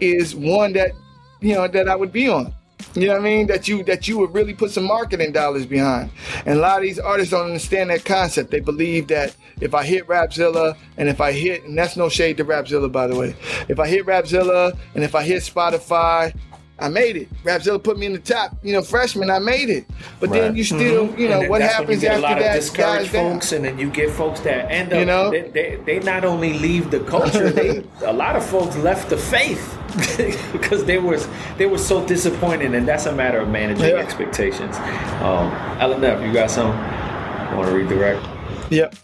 [0.00, 0.92] is one that
[1.40, 2.54] you know that I would be on.
[2.94, 3.46] You know what I mean?
[3.46, 6.10] That you that you would really put some marketing dollars behind.
[6.44, 8.50] And a lot of these artists don't understand that concept.
[8.50, 12.36] They believe that if I hit Rapzilla and if I hit and that's no shade
[12.38, 13.34] to Rapzilla by the way.
[13.68, 16.34] If I hit Rapzilla and if I hit Spotify,
[16.78, 17.28] I made it.
[17.44, 19.84] Rapzilla put me in the top, you know, freshman, I made it.
[20.18, 22.48] But then you still, you know, And what happens you get after a lot that?
[22.56, 23.32] of discouraged guys down.
[23.34, 24.98] folks, and then you get folks that end up.
[24.98, 25.30] You know?
[25.30, 29.16] they, they, they not only leave the culture, they a lot of folks left the
[29.18, 29.78] faith
[30.52, 33.96] because they was they were so disappointed, and that's a matter of managing Yeah.
[33.96, 34.74] expectations.
[35.20, 36.70] Um, LNF, you got some?
[37.56, 38.26] Want to redirect?
[38.70, 38.94] Yep.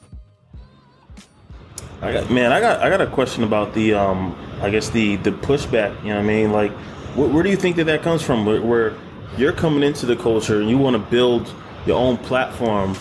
[2.00, 5.16] I got man, I got I got a question about the um I guess the
[5.16, 6.00] the pushback.
[6.02, 6.52] You know what I mean?
[6.52, 6.72] Like,
[7.14, 8.44] where, where do you think that that comes from?
[8.44, 8.94] Where, where
[9.36, 11.52] you're coming into the culture and you want to build
[11.86, 12.94] your own platform.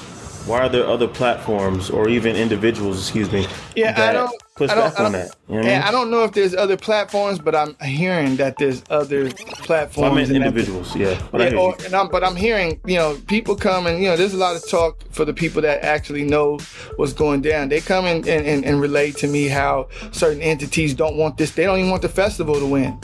[0.45, 4.76] Why are there other platforms or even individuals, excuse me, Yeah, I don't push I
[4.76, 5.36] don't, back on that?
[5.47, 5.82] You know what I mean?
[5.84, 10.12] I don't know if there's other platforms, but I'm hearing that there's other platforms.
[10.12, 11.22] I meant and that- individuals, yeah.
[11.32, 14.18] But Yeah, or, and I'm, but I'm hearing, you know, people come and, you know,
[14.18, 16.58] there's a lot of talk for the people that actually know
[16.97, 17.70] what's going down.
[17.70, 21.51] They come and, and, and, and relate to me how certain entities don't want this.
[21.51, 22.99] They don't even want the festival to win.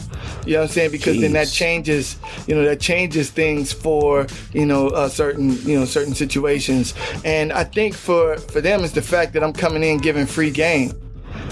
[0.45, 0.91] You know what I'm saying?
[0.91, 5.79] Because then that changes, you know, that changes things for, you know, uh, certain, you
[5.79, 6.93] know, certain situations.
[7.23, 10.51] And I think for, for them, it's the fact that I'm coming in giving free
[10.51, 10.93] game.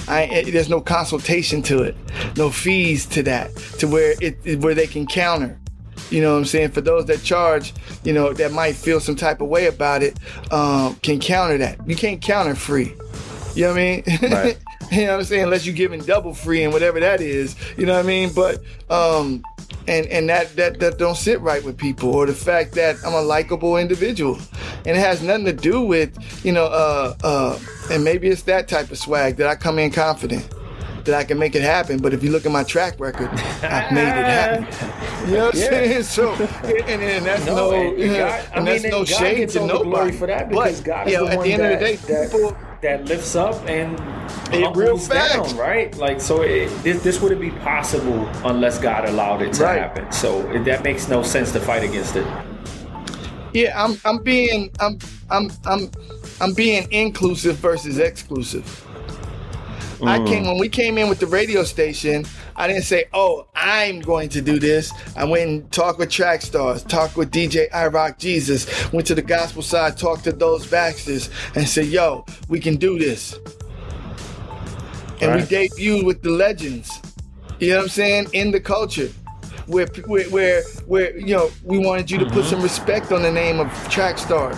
[0.07, 1.95] I, there's no consultation to it,
[2.37, 5.57] no fees to that, to where it it- where they can counter.
[6.09, 6.71] You know what I'm saying?
[6.71, 7.73] For those that charge,
[8.03, 10.17] you know, that might feel some type of way about it,
[10.51, 11.77] um, can counter that.
[11.87, 12.93] You can't counter free.
[13.55, 14.03] You know what I mean?
[14.31, 14.57] Right.
[14.91, 15.43] you know what I'm saying?
[15.43, 17.55] Unless you're giving double free and whatever that is.
[17.77, 18.31] You know what I mean?
[18.33, 19.41] But um,
[19.87, 23.13] and and that that that don't sit right with people, or the fact that I'm
[23.13, 24.39] a likable individual,
[24.85, 26.11] and it has nothing to do with
[26.45, 27.59] you know uh uh,
[27.91, 30.47] and maybe it's that type of swag that I come in confident.
[31.05, 33.27] That I can make it happen, but if you look at my track record,
[33.63, 34.67] I've made it happen.
[35.27, 35.69] You know what I'm Yeah.
[35.69, 36.03] saying?
[36.03, 39.49] So, and, and that's No, no, and and, God- I mean, that's no God shade
[39.49, 41.63] to nobody for that because but, God is you know, the at one the end
[41.63, 43.93] that, of the day, that, people that lifts up and
[44.53, 45.95] It real humbles down, right?
[45.97, 49.79] Like so, it, this this wouldn't be possible unless God allowed it to Right.
[49.81, 50.11] happen.
[50.11, 52.25] So it, that makes no sense to fight against it.
[53.53, 55.91] Yeah, I'm I'm being I'm I'm I'm
[56.41, 58.65] I'm being inclusive versus exclusive.
[60.03, 60.27] I mm.
[60.27, 62.25] came when we came in with the radio station.
[62.55, 66.41] I didn't say, "Oh, I'm going to do this." I went and talked with track
[66.41, 70.65] stars, talked with DJ I Rock Jesus, went to the gospel side, talked to those
[70.67, 73.37] Baxters, and said, "Yo, we can do this."
[75.21, 75.49] And Right.
[75.49, 76.99] we debuted with the legends.
[77.59, 78.27] You know what I'm saying?
[78.33, 79.09] In the culture.
[79.67, 82.49] Where, where, where, where, you know, we wanted you to put mm-hmm.
[82.49, 84.57] some respect on the name of track stars.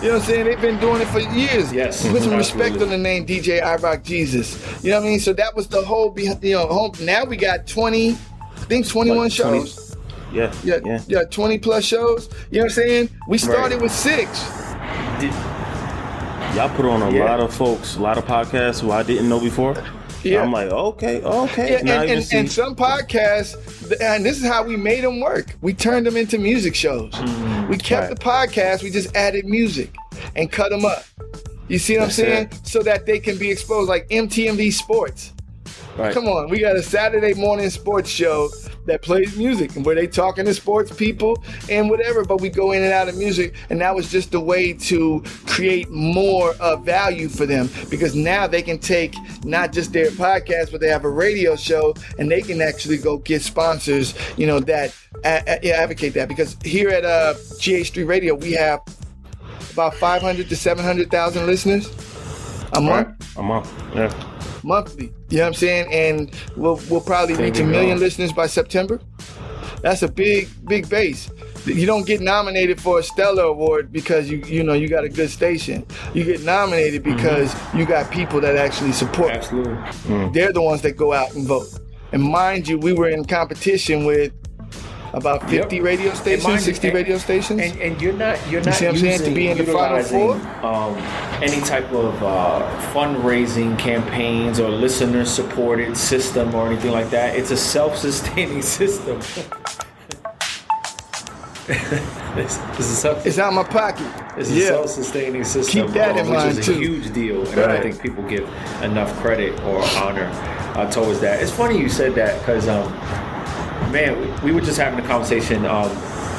[0.00, 0.44] You know what I'm saying?
[0.44, 1.72] They've been doing it for years.
[1.72, 4.56] Yes, Put some mhm, respect on the name DJ I Rock Jesus.
[4.84, 5.18] You know what I mean?
[5.20, 8.14] So that was the whole, you know, whole, now we got 20, I
[8.68, 9.96] think 21 Like 20 shows.
[10.32, 11.00] Yeah, Yeah, yeah.
[11.08, 12.28] yeah, 20 plus shows.
[12.50, 13.08] You know what I'm saying?
[13.26, 13.82] We started Right.
[13.82, 14.28] with six.
[15.20, 15.32] Did-
[16.54, 17.24] Y'all put on a Yeah.
[17.24, 19.74] lot of folks, a lot of podcasts who I didn't know before.
[20.24, 20.42] Yeah.
[20.42, 21.70] I'm like, okay, okay.
[21.72, 23.54] Yeah, and, and, and some podcasts,
[24.00, 25.56] and this is how we made them work.
[25.60, 27.12] We turned them into music shows.
[27.68, 28.10] we kept Right.
[28.10, 29.94] the podcast, we just added music
[30.36, 31.04] and cut them up.
[31.68, 32.46] You see what That's I'm saying?
[32.46, 32.66] it.
[32.66, 35.32] So that they can be exposed, like MTMV Sports.
[35.98, 36.14] Right.
[36.14, 38.48] Come on, we got a Saturday morning sports show
[38.86, 42.72] that plays music and where they talking to sports people and whatever, but we go
[42.72, 46.76] in and out of music, and that was just a way to create more uh,
[46.76, 51.04] value for them because now they can take not just their podcast, but they have
[51.04, 54.94] a radio show and they can actually go get sponsors, you know, that
[55.24, 58.80] a- a- yeah, advocate that because here at uh, GH3 Radio we have
[59.72, 61.88] about 500 to 700,000 listeners
[62.72, 63.36] a month Right.
[63.36, 63.72] A month.
[63.94, 64.12] Yeah.
[64.68, 65.12] Monthly.
[65.30, 65.92] You know what I'm saying?
[65.92, 68.04] And we'll we'll probably There reach a million go.
[68.04, 69.00] listeners by September.
[69.82, 71.30] That's a big big base.
[71.64, 75.08] You don't get nominated for a Stellar Award because you you know you got a
[75.08, 75.86] good station.
[76.14, 77.16] You get nominated mm-hmm.
[77.16, 79.32] because you got people that actually support.
[79.32, 80.30] Absolutely.
[80.32, 81.68] They're the ones that go out and vote.
[82.12, 84.32] And mind you, we were in competition with
[85.12, 85.84] about 50 Yep.
[85.84, 87.60] radio stations, mind 60 and- radio stations.
[87.60, 89.18] And, and you're not you're not see what I'm?
[89.24, 90.66] To be in the Final utilizing, Four?
[90.66, 90.96] um,
[91.42, 92.60] any type of uh,
[92.92, 97.36] fundraising campaigns or listener supported system or anything like that.
[97.36, 99.20] It's a self sustaining system.
[102.34, 104.06] this, this is it's out of my pocket.
[104.38, 106.78] It's a self-sustaining system, Keep that in uh, which mind, is a too.
[106.78, 108.48] huge deal, and I don't think people give
[108.82, 110.30] enough credit or honor
[110.76, 111.42] uh, towards that.
[111.42, 112.84] It's funny you said that because, um,
[113.90, 115.64] man, we, we were just having a conversation.
[115.66, 115.90] Um,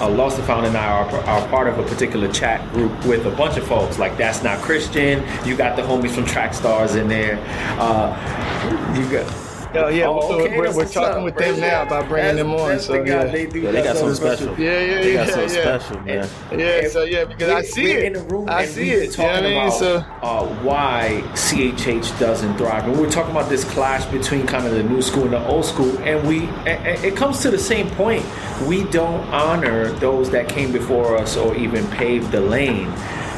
[0.02, 3.26] uh, Lost and Found and I are, are part of a particular chat group with
[3.26, 4.00] a bunch of folks.
[4.00, 5.24] Like that's not Christian.
[5.46, 7.38] You got the homies from Track Stars in there.
[7.80, 9.49] Uh, you got.
[9.76, 11.24] Oh, yeah, Oh, we're- okay, we're, we're talking up.
[11.24, 12.80] with them now about bringing That's- them on.
[12.80, 13.32] So the guy yeah.
[13.32, 13.60] they do.
[13.60, 14.38] Yeah, they got something stuff.
[14.40, 14.60] special.
[14.60, 15.80] Yeah, yeah, They yeah, got something yeah.
[15.80, 16.30] special, man.
[16.58, 18.04] Yeah, so yeah, because I we're- see we're it.
[18.06, 19.18] in the room I and see we were it.
[19.18, 19.58] You know what I talking mean?
[19.68, 24.66] about So uh, why CHH doesn't thrive, and we're talking about this clash between kind
[24.66, 27.52] of the new school and the old school, and we and, and it comes to
[27.52, 28.26] the same point.
[28.66, 32.92] We don't honor those that came before us or even paved the lane.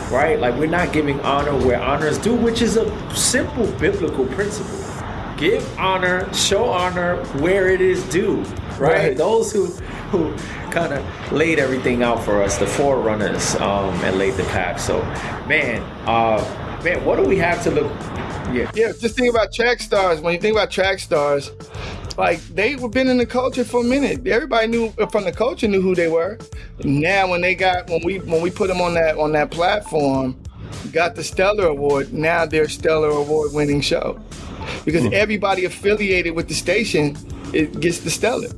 [0.10, 4.26] Right, like we're not giving honor where honor is due, which is a simple biblical
[4.26, 4.78] principle.
[5.42, 8.44] Give honor, show honor where it is due.
[8.78, 9.18] Right, Right.
[9.18, 9.66] those who
[10.12, 10.36] who
[10.70, 14.80] kind of laid everything out for us, the forerunners, um, and laid the path.
[14.80, 15.02] So,
[15.48, 16.44] man, uh,
[16.84, 17.92] man, what do we have to look?
[18.54, 20.22] Yeah, yeah, just think about track stars.
[20.22, 21.50] When you think about track stars,
[22.20, 24.28] like they were been in the culture for a minute.
[24.28, 26.38] Everybody knew uh, from the culture knew who they were.
[26.84, 30.36] Now when they got when we when we put them on that on that platform,
[30.92, 32.14] got the Stellar Award.
[32.14, 34.20] Now they're Stellar Award winning show
[34.86, 37.18] because everybody affiliated with the station
[37.54, 38.50] it gets the Stellar.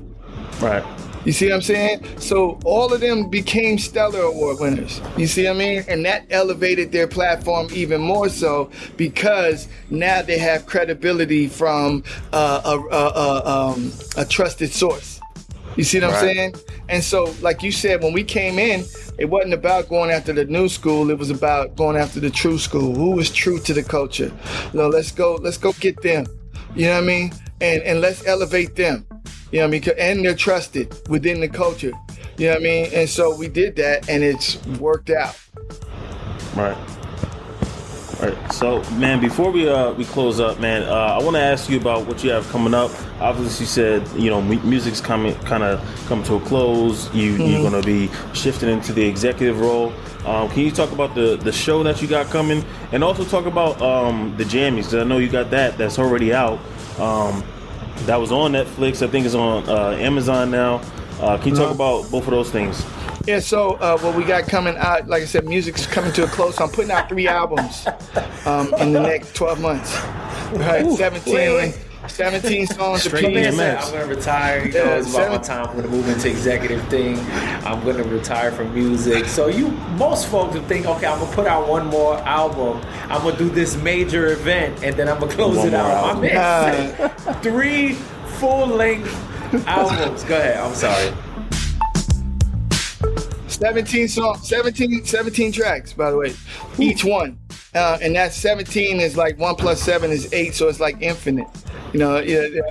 [0.62, 0.84] Right.
[1.26, 2.06] You see what I'm saying?
[2.20, 5.00] So all of them became Stellar Award winners.
[5.18, 5.84] You see what I mean?
[5.88, 12.04] And that elevated their platform even more so because now they have credibility from
[12.34, 15.13] uh, a, a, a, um, a trusted source.
[15.76, 16.56] You see what I'm saying?
[16.90, 18.84] And so, like you said, when we came in,
[19.18, 21.10] it wasn't about going after the new school.
[21.10, 22.94] It was about going after the true school.
[22.94, 24.32] Who was true to the culture?
[24.74, 25.36] You know, let's go.
[25.36, 26.26] Let's go get them.
[26.76, 27.34] You know what I mean?
[27.62, 29.06] And and let's elevate them.
[29.52, 29.84] You know what I mean?
[30.00, 31.92] And they're trusted within the culture.
[32.38, 32.90] You know what I mean?
[32.94, 35.40] And so we did that, and it's worked out.
[36.56, 37.03] Right.
[38.22, 38.54] Right.
[38.54, 41.78] So, man, before we uh we close up, man, uh, I want to ask you
[41.78, 42.92] about what you have coming up.
[43.20, 47.14] Obviously, you said you know mu- music's coming, kind of come to a close.
[47.14, 47.70] You you're Mm-hmm.
[47.70, 49.92] going to be shifting into the executive role.
[50.26, 53.46] Um, can you talk about the the show that you got coming, and also talk
[53.46, 54.84] about um the jammies?
[54.84, 56.60] 'cause I know you got that that's already out.
[57.00, 57.44] Um,
[58.06, 59.02] that was on Netflix.
[59.06, 60.82] I think it's on uh, Amazon now.
[61.24, 62.86] Uh, can you talk about both of those things?
[63.26, 66.28] Yeah, so uh, what we got coming out, like I said, music's coming to a
[66.28, 66.60] close.
[66.60, 67.88] I'm putting out three albums
[68.46, 69.96] um, in the next 12 months.
[70.52, 71.80] Right, 17, wait, wait.
[72.10, 73.46] 17 songs to Straight play.
[73.48, 73.60] EMS.
[73.86, 74.66] I'm gonna retire.
[74.66, 75.70] You know, Yeah, it's about my time.
[75.70, 77.18] I'm gonna move into executive thing.
[77.66, 79.26] I'm gonna retire from music.
[79.26, 82.82] So you, most folks would think, okay, I'm gonna put out one more album.
[83.04, 85.90] I'm gonna do this major event, and then I'm gonna close One it out.
[85.90, 86.24] album.
[86.24, 89.33] My man said three full length
[89.66, 90.24] albums.
[90.24, 90.58] Go ahead.
[90.58, 91.14] I'm sorry.
[93.48, 96.34] 17 songs, 17, 17 tracks, by the way,
[96.80, 97.38] each one.
[97.76, 101.48] Uh, and that 17 is like one plus seven is eight, so it's like infinite.
[101.92, 102.18] You know,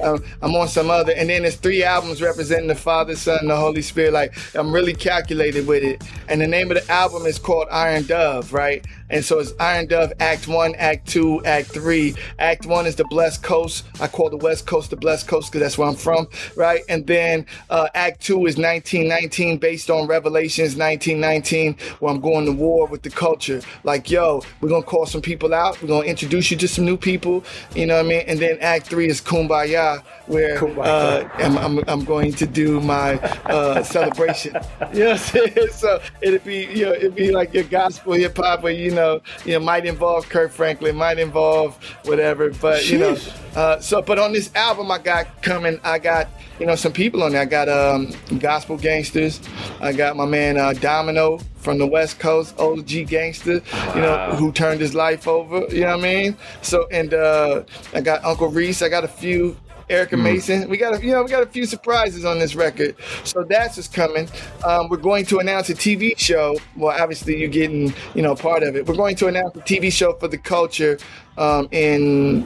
[0.03, 3.51] um, I'm on some other, and then there's three albums representing the Father, Son, and
[3.51, 4.13] the Holy Spirit.
[4.13, 6.03] Like I'm really calculated with it.
[6.29, 8.85] And the name of the album is called Iron Dove, right?
[9.13, 12.15] And so it's Iron Dove Act One, Act Two, Act Three.
[12.39, 13.85] Act One is the Blessed Coast.
[14.01, 16.81] I call the West Coast the Blessed Coast because that's where I'm from, right?
[16.89, 22.53] And then uh, Act Two is 1919, based on Revelations 1919, where I'm going to
[22.53, 23.61] war with the culture.
[23.85, 25.81] Like, yo, we're gonna call some people out.
[25.83, 27.45] We're gonna introduce you to some new people.
[27.75, 28.25] You know what I mean?
[28.27, 33.19] And then Act Three is Kumbaya, where uh, I'm, I'm, I'm going to do my
[33.45, 34.57] uh, celebration.
[34.93, 35.69] You know what I'm saying?
[35.73, 39.02] So it'd be you know it'd be like your gospel hip hop, where you know
[39.45, 43.17] you know might involve Kirk Franklin, might involve whatever, but you know.
[43.55, 45.79] Uh, so, but on this album, I got coming.
[45.85, 46.29] I got
[46.59, 47.43] you know some people on there.
[47.43, 49.41] I got um, gospel gangsters.
[49.81, 53.61] I got my man uh, Domino from the West Coast, OG gangster.
[53.95, 55.67] You know who turned his life over.
[55.75, 56.37] You know what I mean?
[56.63, 57.63] So, and uh,
[57.95, 58.83] I got Uncle Reece.
[58.83, 59.57] I got a few.
[59.93, 60.69] Erica Mason.
[60.69, 63.77] We got a, you know, we got a few surprises on this record, so that's
[63.77, 64.29] just coming.
[64.65, 66.57] Um, we're going to announce a TV show.
[66.77, 68.87] Well, obviously you're getting, you know, part of it.
[68.87, 70.99] We're going to announce a TV show for the culture
[71.37, 72.45] um, in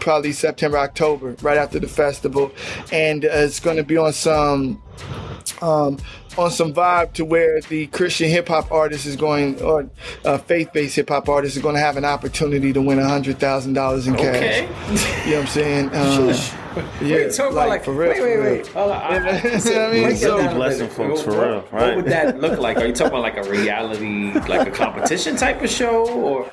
[0.00, 2.50] probably September, October, right after the festival,
[2.90, 4.82] and uh, it's going to be on some
[5.62, 5.98] um,
[6.38, 9.88] on some vibe to where the Christian hip hop artist is going, or
[10.24, 13.38] uh, faith based hip hop artist is going to have an opportunity to win hundred
[13.38, 14.36] thousand dollars in cash.
[14.36, 14.60] Okay.
[15.24, 15.90] You know what I'm saying?
[16.70, 18.10] Um, yeah, Wait, talk about like, for real.
[18.10, 18.52] wait, for wait, real.
[18.58, 18.66] wait.
[18.68, 19.02] Hold on.
[19.02, 20.02] I- Yeah, I- you know what I mean?
[20.04, 22.76] break So- Blessing folks, for What- real, What would that look like?
[22.76, 26.48] Are you talking about like a reality, like a competition type of show, or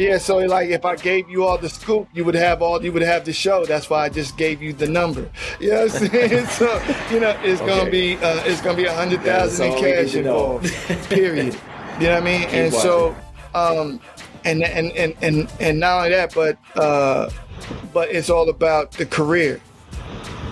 [0.00, 2.90] Yeah, so like if I gave you all the scoop, you would have all you
[2.90, 3.66] would have the show.
[3.66, 5.30] That's why I just gave you the number.
[5.60, 6.46] You know what I'm saying?
[6.60, 9.76] so you know it's gonna be uh, it's gonna be a hundred thousand in That's
[9.76, 11.10] all we need cash involved.
[11.10, 11.54] Period.
[12.00, 12.42] You know what I mean?
[12.48, 13.14] and so
[13.54, 14.00] um
[14.46, 17.28] and and and and and not only that, but uh
[17.92, 19.60] but it's all about the career.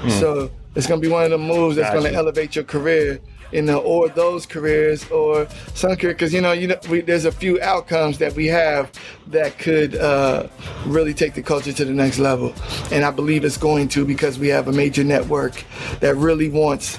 [0.08, 2.02] So it's gonna be one of the moves that's Gotcha.
[2.02, 3.18] gonna elevate your career,
[3.52, 7.24] you know, or those careers, or some career, because you know, you know, we, there's
[7.24, 8.90] a few outcomes that we have
[9.28, 10.48] that could uh,
[10.86, 12.52] really take the culture to the next level,
[12.90, 15.64] and I believe it's going to because we have a major network
[16.00, 16.98] that really wants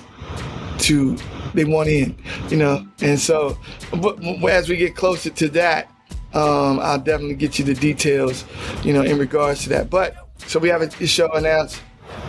[0.79, 1.17] to,
[1.53, 2.15] they want in,
[2.49, 3.57] you know, and so,
[4.01, 5.91] but as we get closer to that,
[6.33, 8.45] um, I'll definitely get you the details,
[8.83, 9.89] you know, in regards to that.
[9.89, 10.15] But
[10.47, 11.81] so we have a show announced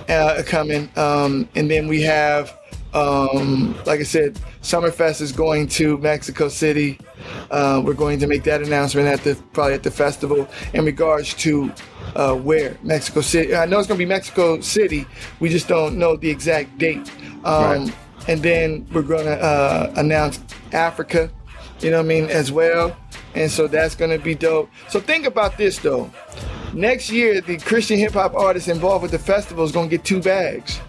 [0.08, 2.58] uh, coming, um, and then we have,
[2.95, 6.99] um, like I said, Summerfest is going to Mexico City.
[7.51, 11.34] Uh, we're going to make that announcement at the probably at the festival in regards
[11.34, 11.72] to
[12.16, 13.55] uh, where Mexico City.
[13.55, 15.07] I know it's going to be Mexico City.
[15.38, 17.11] We just don't know the exact date.
[17.45, 17.97] Um, Right.
[18.28, 20.41] And then we're going to uh, announce
[20.72, 21.30] Africa
[21.82, 22.97] you know what I mean, as well.
[23.34, 24.70] And so that's gonna be dope.
[24.88, 26.11] So think about this though.
[26.72, 30.20] Next year, the Christian hip hop artists involved with the festival is gonna get two
[30.20, 30.80] bags,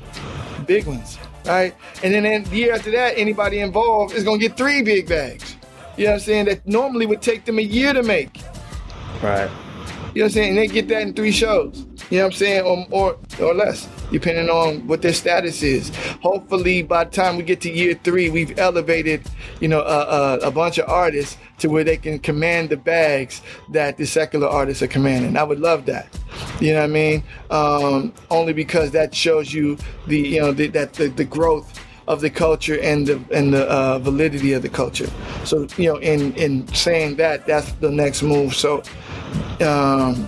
[0.66, 1.76] big ones, right?
[2.04, 5.56] And then, then the year after that, anybody involved is gonna get three big bags.
[5.98, 6.46] You know what I'm saying?
[6.46, 8.42] That normally would take them a year to make.
[9.22, 9.50] Right.
[10.14, 10.50] You know what I'm saying?
[10.50, 11.86] And they get that in three shows.
[12.10, 12.66] You know what I'm saying?
[12.66, 15.90] Or, or, or less, depending on what their status is.
[16.22, 19.22] Hopefully, by the time we get to year three, we've elevated,
[19.60, 24.06] you know, a bunch of artists to where they can command the bags that the
[24.06, 25.38] secular artists are commanding.
[25.38, 26.08] I would love that.
[26.60, 27.24] You know what I mean?
[27.50, 32.20] Um, only because that shows you the, you know, the, that the, the growth of
[32.20, 35.10] the culture and the and the uh, validity of the culture.
[35.46, 38.56] So you know, in in saying that, that's the next move.
[38.56, 38.84] So,
[39.62, 40.28] um,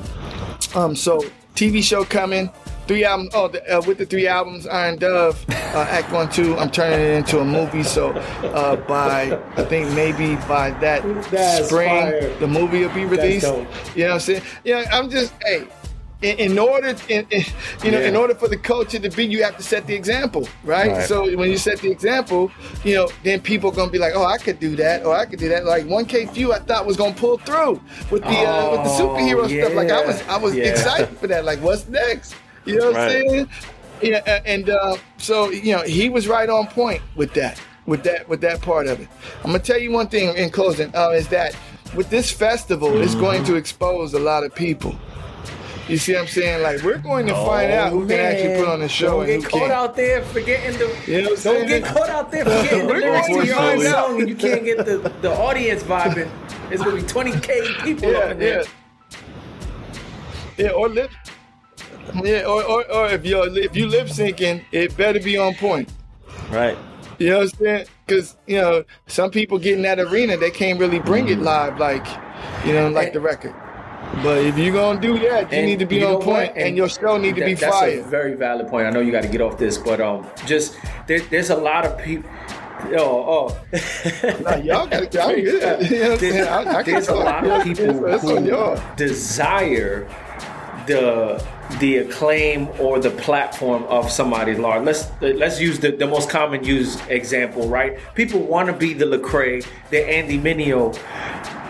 [0.75, 1.25] um, so
[1.55, 2.49] TV show coming.
[2.87, 3.31] Three albums.
[3.33, 6.57] Oh, the, uh, with the three albums, Iron Dove, uh, Act One, Two.
[6.57, 7.83] I'm turning it into a movie.
[7.83, 12.33] So uh, by I think maybe by that That's spring, fire.
[12.39, 13.45] the movie will be released.
[13.45, 13.67] dope.
[13.95, 14.41] You know what I'm saying?
[14.63, 15.67] Yeah, I'm just hey.
[16.21, 17.43] In, in order, in, in,
[17.83, 20.47] you know, in order for the culture to be, you have to set the example,
[20.63, 20.89] right?
[20.91, 21.05] Right.
[21.05, 22.49] So when you set the example,
[22.85, 25.39] you know, then people gonna be like, oh, I could do that, or I could
[25.39, 25.65] do that.
[25.65, 29.15] Like 1K Phew, I thought was gonna pull through with the uh, with the Oh,
[29.17, 29.73] superhero stuff.
[29.73, 30.65] Like I was, I was yeah.
[30.67, 31.43] excited for that.
[31.43, 32.35] Like, what's next?
[32.65, 33.15] You know what Right.
[33.17, 33.49] I'm saying?
[34.01, 38.27] Yeah, and uh, so you know, he was right on point with that, with that,
[38.27, 39.07] with that part of it.
[39.43, 41.55] I'm gonna tell you one thing in closing uh, is that
[41.95, 44.95] with this festival, it's going to expose a lot of people.
[45.87, 46.63] You see what I'm saying?
[46.63, 49.41] Like we're going to find out who can actually put on the show Don't and
[49.41, 49.71] get who caught can't.
[49.73, 50.95] out there forgetting the.
[51.11, 51.67] You know what Don't saying?
[51.67, 54.35] get caught out there forgetting the We're lyrics to to your own song and you
[54.35, 56.29] can't get the, the audience vibing.
[56.71, 58.59] It's gonna be 20k people up Yeah, in there.
[58.61, 58.67] yeah.
[60.57, 61.11] Yeah, or lip.
[62.23, 65.89] Yeah, or, or, or if you if you lip syncing, it better be on point.
[66.51, 66.77] Right.
[67.19, 67.85] You know what I'm saying?
[68.05, 71.79] Because you know some people get in that arena, they can't really bring it live
[71.79, 72.05] like
[72.65, 73.53] you know like the record.
[74.21, 76.57] But if you're gonna do that, you And need to be on point, what?
[76.57, 77.99] and, your show need to that- be that's fire.
[77.99, 78.85] a very valid point.
[78.85, 80.77] I know you got to get off this, but um, just
[81.07, 82.29] there, there's a lot of people.
[82.95, 84.39] Oh, oh.
[84.41, 85.89] Nah, y'all gotta get I'm good.
[85.91, 86.19] You know what I'm?
[86.19, 87.85] There's, I- I there's a lot of people
[88.45, 88.75] y'all.
[88.75, 90.07] who desire
[90.87, 91.45] the
[91.79, 94.83] the acclaim or the platform of somebody's large.
[94.83, 97.97] Let's let's use the, the most common used example, right?
[98.15, 100.93] People want to be the Lecrae, the Andy Mineo,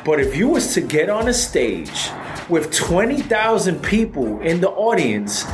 [0.04, 2.10] but if you was to get on a stage
[2.50, 5.46] with twenty thousand people in the audience.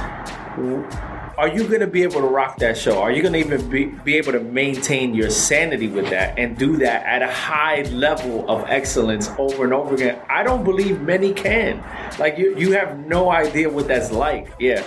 [1.39, 3.01] Are you going to be able to rock that show?
[3.01, 6.57] Are you going to even be, be able to maintain your sanity with that and
[6.57, 10.19] do that at a high level of excellence over and over again?
[10.29, 11.81] I don't believe many can.
[12.19, 14.53] Like you, you have no idea what that's like.
[14.59, 14.83] Yeah.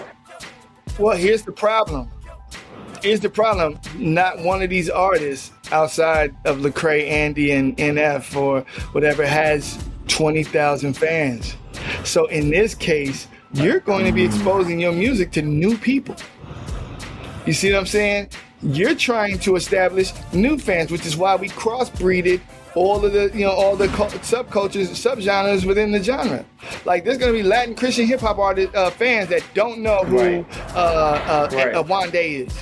[0.99, 2.11] Well, here's the problem.
[3.03, 3.81] Here's the problem.
[3.97, 8.61] Not one of these artists outside of Lecrae, Andy, and NF or
[8.93, 11.57] whatever has twenty thousand fans.
[12.05, 16.15] So in this case, you're going to be exposing your music to new people.
[17.47, 18.29] You see what I'm saying?
[18.63, 22.41] You're trying to establish new fans, which is why we crossbreeded
[22.75, 26.45] all of the, you know, all the cul- subcultures, subgenres within the genre.
[26.85, 30.19] Like there's gonna be Latin Christian hip hop artist uh, fans that don't know who
[30.19, 30.47] Right.
[30.75, 31.75] uh, uh, Right.
[31.75, 32.15] uh, Wande
[32.47, 32.55] is.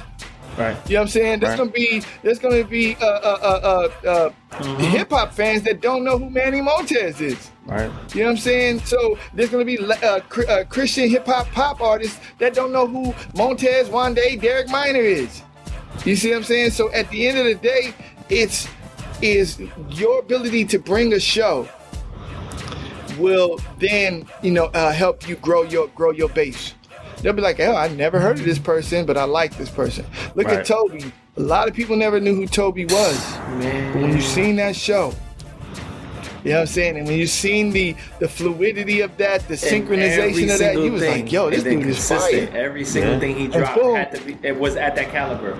[0.59, 0.77] Right.
[0.89, 1.41] You know what I'm saying?
[1.41, 1.59] There's Right.
[1.59, 6.05] gonna be there's gonna be uh, uh, uh, uh, uh, hip hop fans that don't
[6.05, 7.51] know who Manny Montes is.
[7.67, 7.91] Right.
[8.15, 8.81] You know what I'm saying?
[8.81, 13.15] So there's gonna be uh, uh, Christian hip hop pop artists that don't know who
[13.35, 15.43] Montes, Wande, Derek Minor is.
[16.05, 16.71] You see what I'm saying?
[16.71, 17.95] So at the end of the day,
[18.29, 18.69] it's
[19.23, 21.69] is your ability to bring a show
[23.19, 26.75] will then you know uh, help you grow your grow your base.
[27.23, 30.05] They'll be like, "Oh, I never heard of this person, but I like this person."
[30.35, 30.59] Look Right.
[30.61, 31.13] at Toby.
[31.37, 33.39] A lot of people never knew who Toby was.
[33.59, 33.93] Man.
[33.93, 35.15] But when you seen that show,
[36.45, 36.97] you know what I'm saying?
[36.97, 41.03] And when you seen the the fluidity of that, the synchronization of that, you was
[41.03, 42.49] like, yo, this dude is fire.
[42.55, 43.19] Every single Yeah.
[43.21, 45.57] thing he dropped had to be, it was at that caliber.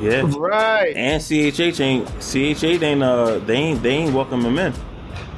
[0.00, 0.22] Yeah.
[0.36, 0.94] Right.
[0.96, 4.72] And CHH ain't CHH ain't uh they ain't they ain't welcome him in.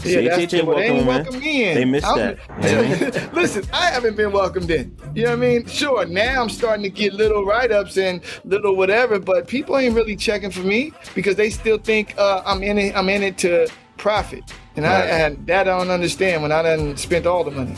[0.05, 1.75] Yeah, that's CHH ain't well, they ain't welcome me in.
[1.75, 2.39] They missed I'm- that.
[2.63, 3.31] You know what I mean?
[3.35, 4.97] Listen, I haven't been welcomed in.
[5.15, 5.67] You know what I mean?
[5.67, 10.17] Sure, now I'm starting to get little write-ups and little whatever, but people ain't really
[10.17, 12.97] checking for me because they still think uh, I'm in it.
[12.97, 14.43] I'm in it to profit,
[14.77, 17.75] and I and that I don't understand when I done spent all the money.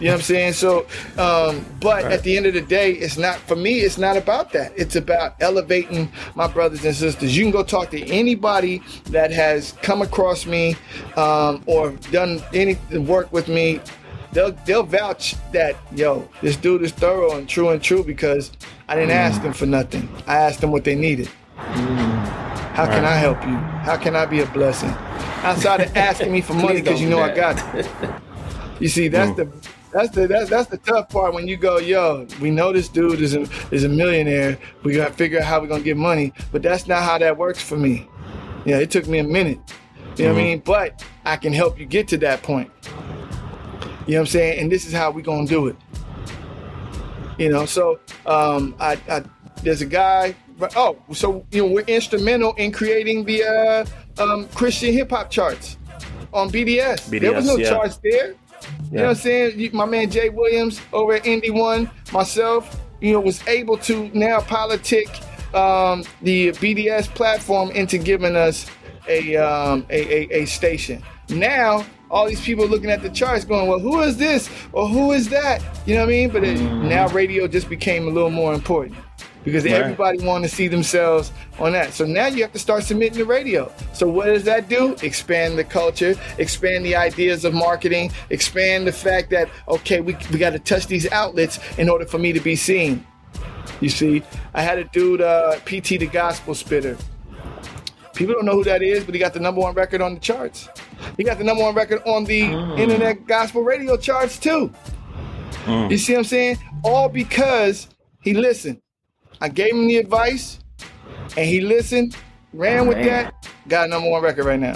[0.00, 0.52] You know what I'm saying?
[0.54, 0.86] So,
[1.18, 3.80] um, but at the end of the day, it's not for me.
[3.80, 4.72] It's not about that.
[4.76, 7.36] It's about elevating my brothers and sisters.
[7.36, 10.76] You can go talk to anybody that has come across me
[11.16, 13.80] um, or done any work with me
[14.32, 18.52] they'll they'll vouch that yo, this dude is thorough and true and true because
[18.88, 20.08] I didn't ask them for nothing.
[20.26, 21.28] I asked them what they needed.
[22.78, 23.56] How can I help you?
[23.56, 24.90] How can I be a blessing?
[25.42, 27.88] Outside of asking me for money because you know I got it.
[28.78, 29.50] You see, that's the
[29.90, 33.20] that's the that's, that's the tough part when you go, yo, we know this dude
[33.20, 34.56] is a is a millionaire.
[34.84, 37.60] We gotta figure out how we're gonna get money, but that's not how that works
[37.60, 38.08] for me.
[38.64, 39.58] Yeah, it took me a minute.
[40.16, 40.58] You know what I mean?
[40.60, 42.70] But I can help you get to that point.
[42.84, 43.00] You know
[44.06, 44.60] what I'm saying?
[44.60, 45.76] And this is how we gonna do it.
[47.38, 49.24] You know, so um, I, I
[49.64, 50.36] there's a guy.
[50.74, 55.76] Oh, so you know we're instrumental in creating the uh, um, Christian hip hop charts
[56.32, 57.20] on BDS.
[57.20, 57.70] there was no yeah.
[57.70, 58.34] charts there.
[58.90, 59.70] You know what I'm saying?
[59.72, 64.40] My man Jay Williams over at Indie One, myself, you know, was able to now
[64.40, 65.08] politic
[65.54, 68.66] um, the BDS platform into giving us
[69.08, 71.02] a, um, a, a a station.
[71.28, 75.12] Now all these people looking at the charts, going, "Well, who is this or who
[75.12, 76.30] is that?" You know what I mean?
[76.30, 78.96] But it, now radio just became a little more important
[79.44, 79.72] because Right.
[79.74, 81.94] everybody wanted to see themselves on that.
[81.94, 83.70] So now you have to start submitting to radio.
[83.92, 84.96] So what does that do?
[85.02, 90.38] Expand the culture, expand the ideas of marketing, expand the fact that okay, we we
[90.38, 93.04] got to touch these outlets in order for me to be seen.
[93.80, 94.22] You see,
[94.54, 96.96] I had a dude, uh, PT the Gospel Spitter.
[98.14, 100.20] People don't know who that is, but he got the number one record on the
[100.20, 100.68] charts.
[101.16, 102.40] He got the number one record on the
[102.76, 104.72] internet gospel radio charts too.
[105.68, 106.58] You see what I'm saying?
[106.82, 107.88] All because
[108.22, 108.80] he listened.
[109.40, 110.58] I gave him the advice,
[111.36, 112.16] and he listened,
[112.52, 113.34] ran with that,
[113.68, 114.74] got a number one record right now.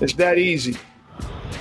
[0.00, 0.76] It's that easy.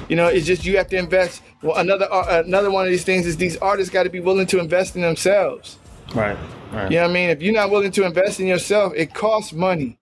[0.09, 1.41] You know, it's just you have to invest.
[1.61, 4.47] Well, another uh, another one of these things is these artists got to be willing
[4.47, 5.77] to invest in themselves.
[6.13, 6.37] Right.
[6.71, 6.91] Right.
[6.91, 7.29] You know what I mean?
[7.29, 9.99] If you're not willing to invest in yourself, it costs money.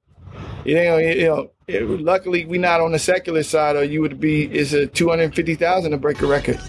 [0.66, 1.52] You know, you know.
[1.68, 4.46] It, luckily, we're not on the secular side, or you would be.
[4.46, 6.60] It's a two hundred fifty thousand to break a record.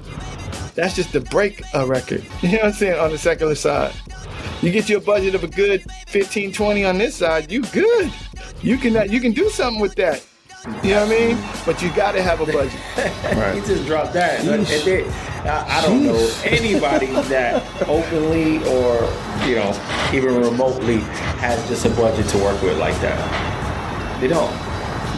[0.75, 2.25] That's just to break a record.
[2.43, 2.99] You know what I'm saying?
[2.99, 3.95] On the secular side,
[4.63, 8.13] you get your budget of a good 15, 20 on this side, you good.
[8.63, 10.25] You can uh, you can do something with that.
[10.83, 11.39] You know what I mean?
[11.65, 12.79] But you got to have a budget.
[13.31, 13.55] Right.
[13.55, 14.41] he just dropped that.
[14.45, 15.13] And then,
[15.47, 19.01] I, I don't know anybody that openly or
[19.47, 20.99] you know even remotely
[21.39, 24.21] has just a budget to work with like that.
[24.21, 24.53] They don't.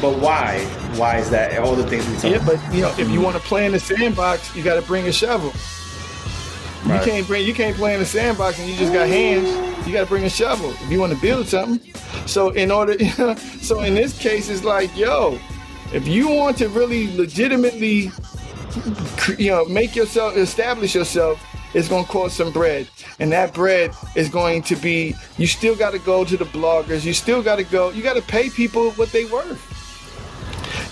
[0.01, 0.64] But why?
[0.97, 1.59] Why is that?
[1.59, 2.30] All the things we talk.
[2.30, 4.82] Yeah, but you know, if you want to play in the sandbox, you got to
[4.82, 5.53] bring a shovel.
[6.85, 6.99] Right.
[6.99, 9.49] You can't bring you can't play in the sandbox and you just got hands.
[9.87, 11.93] You got to bring a shovel if you want to build something.
[12.26, 12.97] So in order,
[13.61, 15.39] so in this case, it's like, yo,
[15.93, 18.11] if you want to really legitimately,
[19.39, 21.43] you know, make yourself establish yourself,
[21.74, 22.87] it's going to cost some bread,
[23.18, 25.14] and that bread is going to be.
[25.39, 27.05] You still got to go to the bloggers.
[27.05, 27.91] You still got to go.
[27.91, 29.68] You got to pay people what they worth.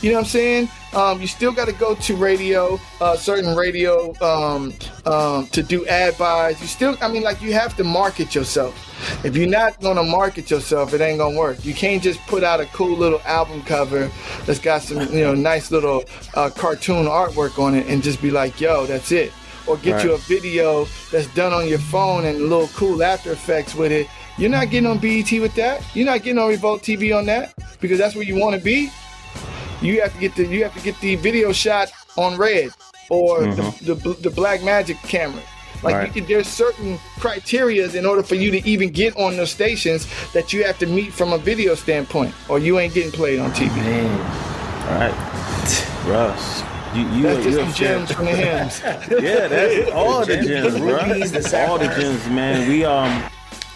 [0.02, 0.68] You know what I'm saying?
[0.92, 4.74] Um, you still got to go to radio, uh, certain radio, um,
[5.06, 6.60] um, to do ad buys.
[6.60, 8.74] You still, I mean, like you have to market yourself.
[9.24, 11.64] If you're not gonna market yourself, it ain't gonna work.
[11.64, 14.10] You can't just put out a cool little album cover
[14.46, 18.30] that's got some, you know, nice little uh, cartoon artwork on it and just be
[18.30, 19.32] like, "Yo, that's it."
[19.66, 20.04] Or get right.
[20.04, 23.92] you a video that's done on your phone and a little cool After Effects with
[23.92, 24.08] it.
[24.36, 25.82] You're not getting on BET with that.
[25.94, 28.90] You're not getting on Revolt TV on that because that's where you want to be
[29.80, 32.70] you have to get the you have to get the video shot on RED
[33.08, 33.84] or mm-hmm.
[33.84, 35.42] the, the, the Blackmagic camera.
[35.82, 36.16] Like right.
[36.16, 40.52] you, there's certain criterias in order for you to even get on those stations that
[40.52, 43.74] you have to meet from a video standpoint, or you ain't getting played on TV.
[43.76, 44.20] Man.
[44.88, 46.62] All right, Russ.
[46.94, 48.80] You, you, that's just some gems from the hymns.
[48.82, 50.98] yeah, that's all the gems, bro.
[51.66, 52.68] all the gems, man.
[52.68, 53.30] We um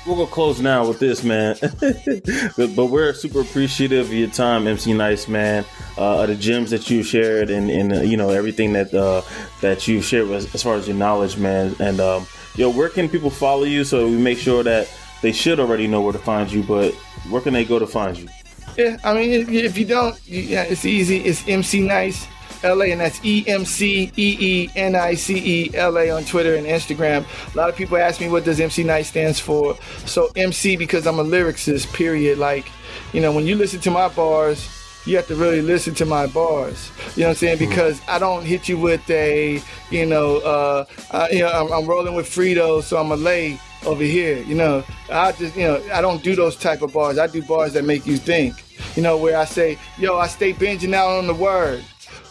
[0.06, 1.56] we'll go close now with this, man.
[2.56, 5.64] but, but, we're super appreciative of your time, MC Nice, man.
[5.96, 9.22] Uh, the gems that you shared and, and uh, you know everything that uh,
[9.60, 11.74] that you shared with, as far as your knowledge, man.
[11.80, 12.26] And um,
[12.56, 14.92] yo, where can people follow you so we make sure that
[15.22, 16.92] they should already know where to find you, but
[17.30, 18.28] where can they go to find you?
[18.76, 21.18] Yeah, I mean, if you don't, yeah, it's easy.
[21.18, 22.26] It's MC Nice
[22.64, 26.24] LA, and that's E M C E E N I C E L A on
[26.24, 27.24] Twitter and Instagram.
[27.54, 29.76] A lot of people ask me what does MC Nice stands for.
[30.06, 31.92] So MC because I'm a lyricist.
[31.92, 32.38] Period.
[32.38, 32.66] Like,
[33.12, 34.68] you know, when you listen to my bars,
[35.06, 36.90] you have to really listen to my bars.
[37.14, 37.58] You know what I'm saying?
[37.58, 37.68] Hmm.
[37.68, 39.60] Because I don't hit you with a,
[39.90, 43.60] you know, uh, I, you know, I'm, I'm rolling with Frito, so I'm a lay
[43.84, 44.42] over here.
[44.42, 47.18] You know, I just, you know, I don't do those type of bars.
[47.18, 48.54] I do bars that make you think.
[48.96, 51.84] You know, where I say, yo, I stay binging out on the word.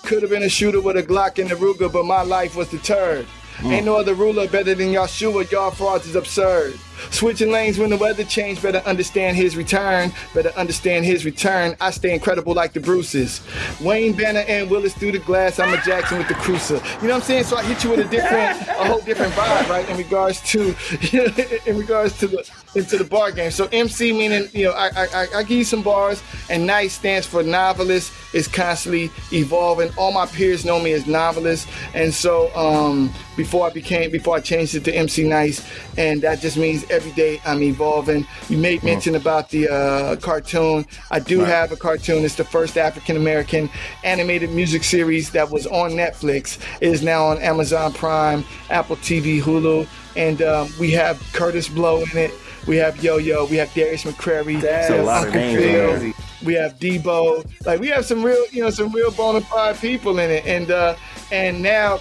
[0.04, 2.70] Could have been a shooter with a Glock and a Ruger, but my life was
[2.70, 3.26] deterred.
[3.58, 3.72] Mm.
[3.72, 5.49] Ain't no other ruler better than Yahshua.
[5.49, 6.78] Y'all frauds is absurd.
[7.12, 10.12] Switching lanes when the weather changed, better understand his return.
[10.34, 11.76] Better understand his return.
[11.82, 13.41] I stay incredible like the Bruces.
[13.82, 15.60] Wayne Banner and Willis through the glass.
[15.60, 16.76] I'm a Jackson with the cruiser.
[16.76, 17.43] You know what I'm saying?
[17.45, 19.88] So I hit you with a different, a whole different vibe, right?
[19.89, 20.76] In regards to,
[21.70, 23.51] in regards to the into the bar game.
[23.51, 27.28] So MC meaning, you know, I, I, I give you some bars, and Nice stands
[27.28, 28.14] for novelist.
[28.34, 29.91] Is constantly evolving.
[29.95, 34.39] All my peers know me as novelist, and so um, before I became, before I
[34.39, 35.64] changed it to MC Nice,
[35.97, 38.26] and that just means every day I'm evolving.
[38.48, 38.88] You made uh-huh.
[38.88, 40.86] mention about the uh, cartoon.
[41.12, 41.50] I do right.
[41.50, 42.24] have a cartoon.
[42.24, 43.70] It's the first African American
[44.04, 46.60] animated music series that was on Netflix.
[46.80, 52.04] It is now on Amazon Prime, Apple TV, Hulu, and um, we have Kurtis Blow
[52.04, 52.32] in it.
[52.68, 53.46] We have Yo Yo.
[53.46, 54.62] We have Darius McCrary.
[54.62, 56.16] That's a lot Uncle of names.
[56.46, 57.46] We have Debo.
[57.66, 60.46] Like we have some real, you know, some real bona fide people in it.
[60.46, 60.96] And uh,
[61.32, 62.00] and now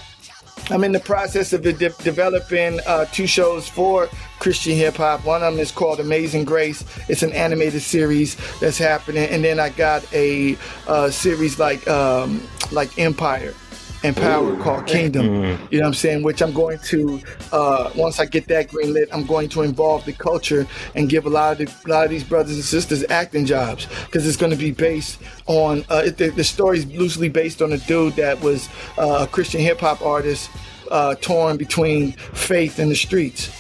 [0.70, 4.08] I'm in the process of de- developing uh, two shows for
[4.38, 5.24] Christian hip hop.
[5.24, 6.84] One of them is called Amazing Grace.
[7.08, 10.56] It's an animated series that's happening, and then I got a
[10.86, 13.54] uh, series like um, like Empire
[14.03, 15.28] and power called Kingdom.
[15.28, 15.66] Mm-hmm.
[15.72, 16.22] You know what I'm saying?
[16.22, 17.20] Which I'm going to
[17.53, 21.26] uh, once I get that green lit, I'm going to involve the culture and give
[21.26, 24.36] a lot of the, a lot of these brothers and sisters acting jobs because it's
[24.36, 27.78] going to be based on uh, it, the, the story is loosely based on a
[27.78, 30.50] dude that was uh, a Christian hip hop artist
[30.90, 33.50] uh, torn between faith and the streets.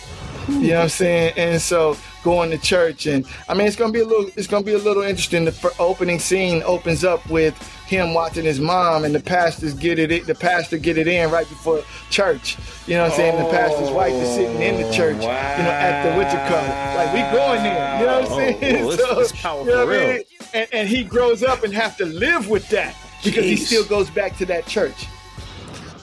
[0.48, 1.34] You know what I'm saying?
[1.36, 4.64] And so going to church and I mean it's gonna be a little it's gonna
[4.64, 5.44] be a little interesting.
[5.44, 7.56] The opening scene opens up with
[7.86, 11.48] him watching his mom and the pastors get it the pastor get it in right
[11.48, 12.56] before church.
[12.86, 13.34] You know what I'm saying?
[13.36, 15.56] Oh, the pastor's wife is sitting in the church, wow.
[15.56, 16.82] you know, at the witcher color.
[16.96, 18.00] Like we going there.
[18.00, 18.84] You know what I'm oh, saying?
[18.84, 20.22] Oh, oh, so, it's, powerful, you know I mean?
[20.54, 23.48] And, and, he grows up and have to live with that because Jeez.
[23.48, 25.06] he still goes back to that church.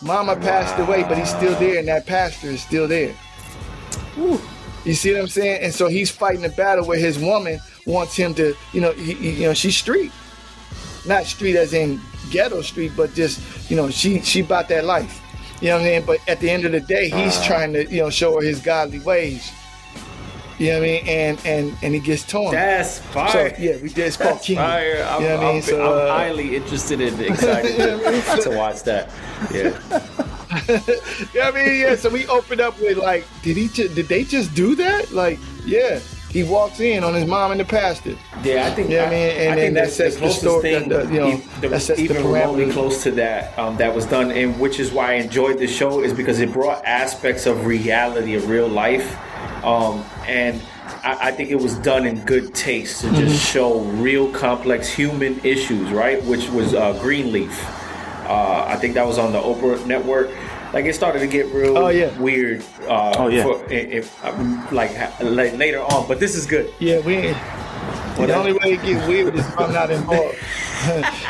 [0.02, 3.14] Mama passed away, but he's still there, and that pastor is still there.
[4.86, 5.64] You see what I'm saying?
[5.64, 9.14] And so he's fighting a battle where his woman wants him to, you know, he,
[9.14, 10.12] he- you know, she's street,
[11.06, 12.00] not street as in
[12.32, 15.22] ghetto street, but just, you know, she she bought that life.
[15.62, 16.06] You know what I mean?
[16.06, 18.62] But at the end of the day, he's trying to, you know, show her his
[18.62, 19.52] godly ways.
[20.58, 21.08] You know what I mean?
[21.08, 22.54] And and and he gets torn.
[22.54, 23.56] That's so fire.
[23.60, 24.00] yeah, we did.
[24.08, 24.58] It's called King.
[24.58, 25.06] fire.
[25.10, 25.54] I'm, you know what I mean?
[25.56, 29.10] I'm- So, I'm uh, highly interested and excited to, to watch that.
[29.54, 30.36] Yeah.
[31.34, 31.96] Yeah, I mean, yeah.
[31.96, 33.68] So we opened up with like, did he?
[33.68, 35.12] Just, did they just do that?
[35.12, 36.00] Like, yeah.
[36.32, 38.16] He walks in on his mom and the pastor.
[38.44, 38.92] Yeah, I think.
[38.92, 40.90] Yeah, I mean, and I then think that the- sets the the closest story- thing,
[40.90, 44.06] the- you know, the- that sets the even remotely close to that um, that was
[44.06, 47.66] done, and which is why I enjoyed the show is because it brought aspects of
[47.66, 49.18] reality of real life,
[49.66, 50.62] um, and
[51.04, 53.16] I, I think it was done in good taste to Mm-hmm.
[53.22, 56.24] just show real complex human issues, right?
[56.26, 57.60] Which was uh, Greenleaf.
[58.30, 60.30] Uh, I think that was on the Oprah network.
[60.72, 62.16] Like it started to get real Oh, yeah.
[62.20, 62.64] weird.
[62.88, 63.42] Uh, Oh, yeah.
[63.44, 64.24] for- if,
[64.72, 66.72] like, like later on, but this is good.
[66.78, 67.16] Yeah, we.
[67.16, 67.38] ain't-
[68.18, 70.36] The only way it get weird is if I'm not involved.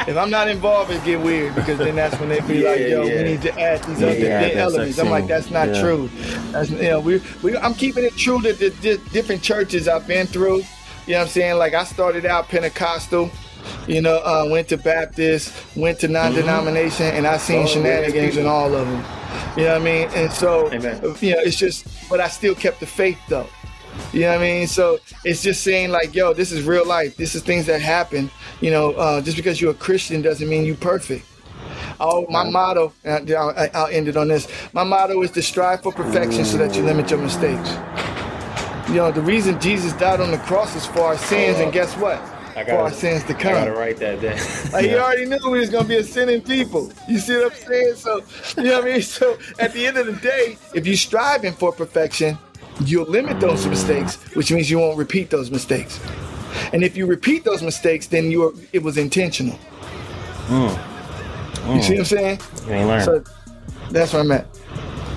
[0.08, 3.04] if I'm not involved, it get weird because then that's when they be like, "Yo,
[3.06, 3.16] yeah.
[3.18, 5.82] we need to add these Yeah, other yeah, elements." I'm like, "That's not Yeah.
[5.82, 6.10] true."
[6.52, 10.08] That's you know, we, we I'm keeping it true to the, di different churches I've
[10.08, 10.58] been through.
[11.06, 11.58] You know what I'm saying?
[11.58, 13.30] Like I started out Pentecostal.
[13.88, 18.45] You know, uh, went to Baptist, went to non-denomination, and I seen Oh, shenanigans in
[18.45, 19.03] all of them.
[19.57, 20.09] You know what I mean?
[20.13, 21.01] And so, Amen.
[21.22, 23.47] you know, it's just, but I still kept the faith though.
[24.13, 24.67] You know what I mean?
[24.67, 27.17] So it's just saying like, yo, this is real life.
[27.17, 28.30] This is things that happen.
[28.61, 31.26] You know, uh, just because you're a Christian doesn't mean you're perfect.
[31.99, 34.47] Oh, my motto, and I'll, I'll end it on this.
[34.72, 37.72] My motto is to strive for perfection so that you limit your mistakes.
[38.88, 41.95] You know, the reason Jesus died on the cross is for our sins, and guess
[41.97, 42.22] what?
[42.60, 44.38] I For our sins to I gotta write that down.
[44.74, 46.91] Like he already knew we was gonna be a sinning people.
[47.07, 47.95] You see what I'm saying?
[47.95, 48.24] So
[48.57, 49.01] you know what I mean?
[49.01, 52.38] So at the end of the day, if you're striving for perfection,
[52.86, 55.99] you'll limit those mistakes, which means you won't repeat those mistakes.
[56.74, 59.57] And if you repeat those mistakes, then you are, it was intentional.
[60.47, 61.76] Mm.
[61.76, 61.97] You see mm.
[61.97, 62.39] what I'm saying?
[62.68, 63.05] You ain't learned.
[63.05, 63.24] So
[63.91, 64.47] that's where I'm at.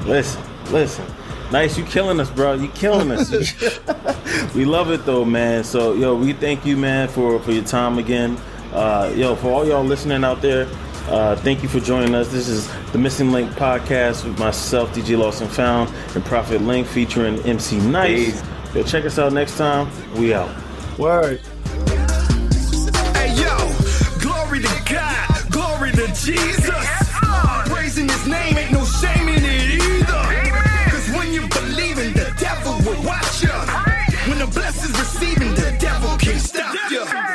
[0.06, 1.06] Listen, listen.
[1.52, 2.54] Nice, you killing us, bro.
[2.54, 3.30] You killing us.
[4.54, 5.64] we love it though, man.
[5.64, 8.38] So, yo, we thank you, man, for for your time again.
[8.72, 10.66] Uh, yo, for all y'all listening out there,
[11.08, 12.32] uh, thank you for joining us.
[12.32, 17.38] This is the Missing Link podcast with myself, DJ Lawson Found, and Prophet Link featuring
[17.40, 18.42] MC Nice.
[18.74, 19.90] Yo, check us out next time.
[20.14, 20.48] We out.
[20.98, 21.38] Word.
[23.12, 23.58] Hey yo,
[24.20, 26.70] glory to God, glory to Jesus.
[27.66, 29.81] Praising his name ain't no shame in it
[34.46, 37.31] the blessings receiving, the devil can't stop you.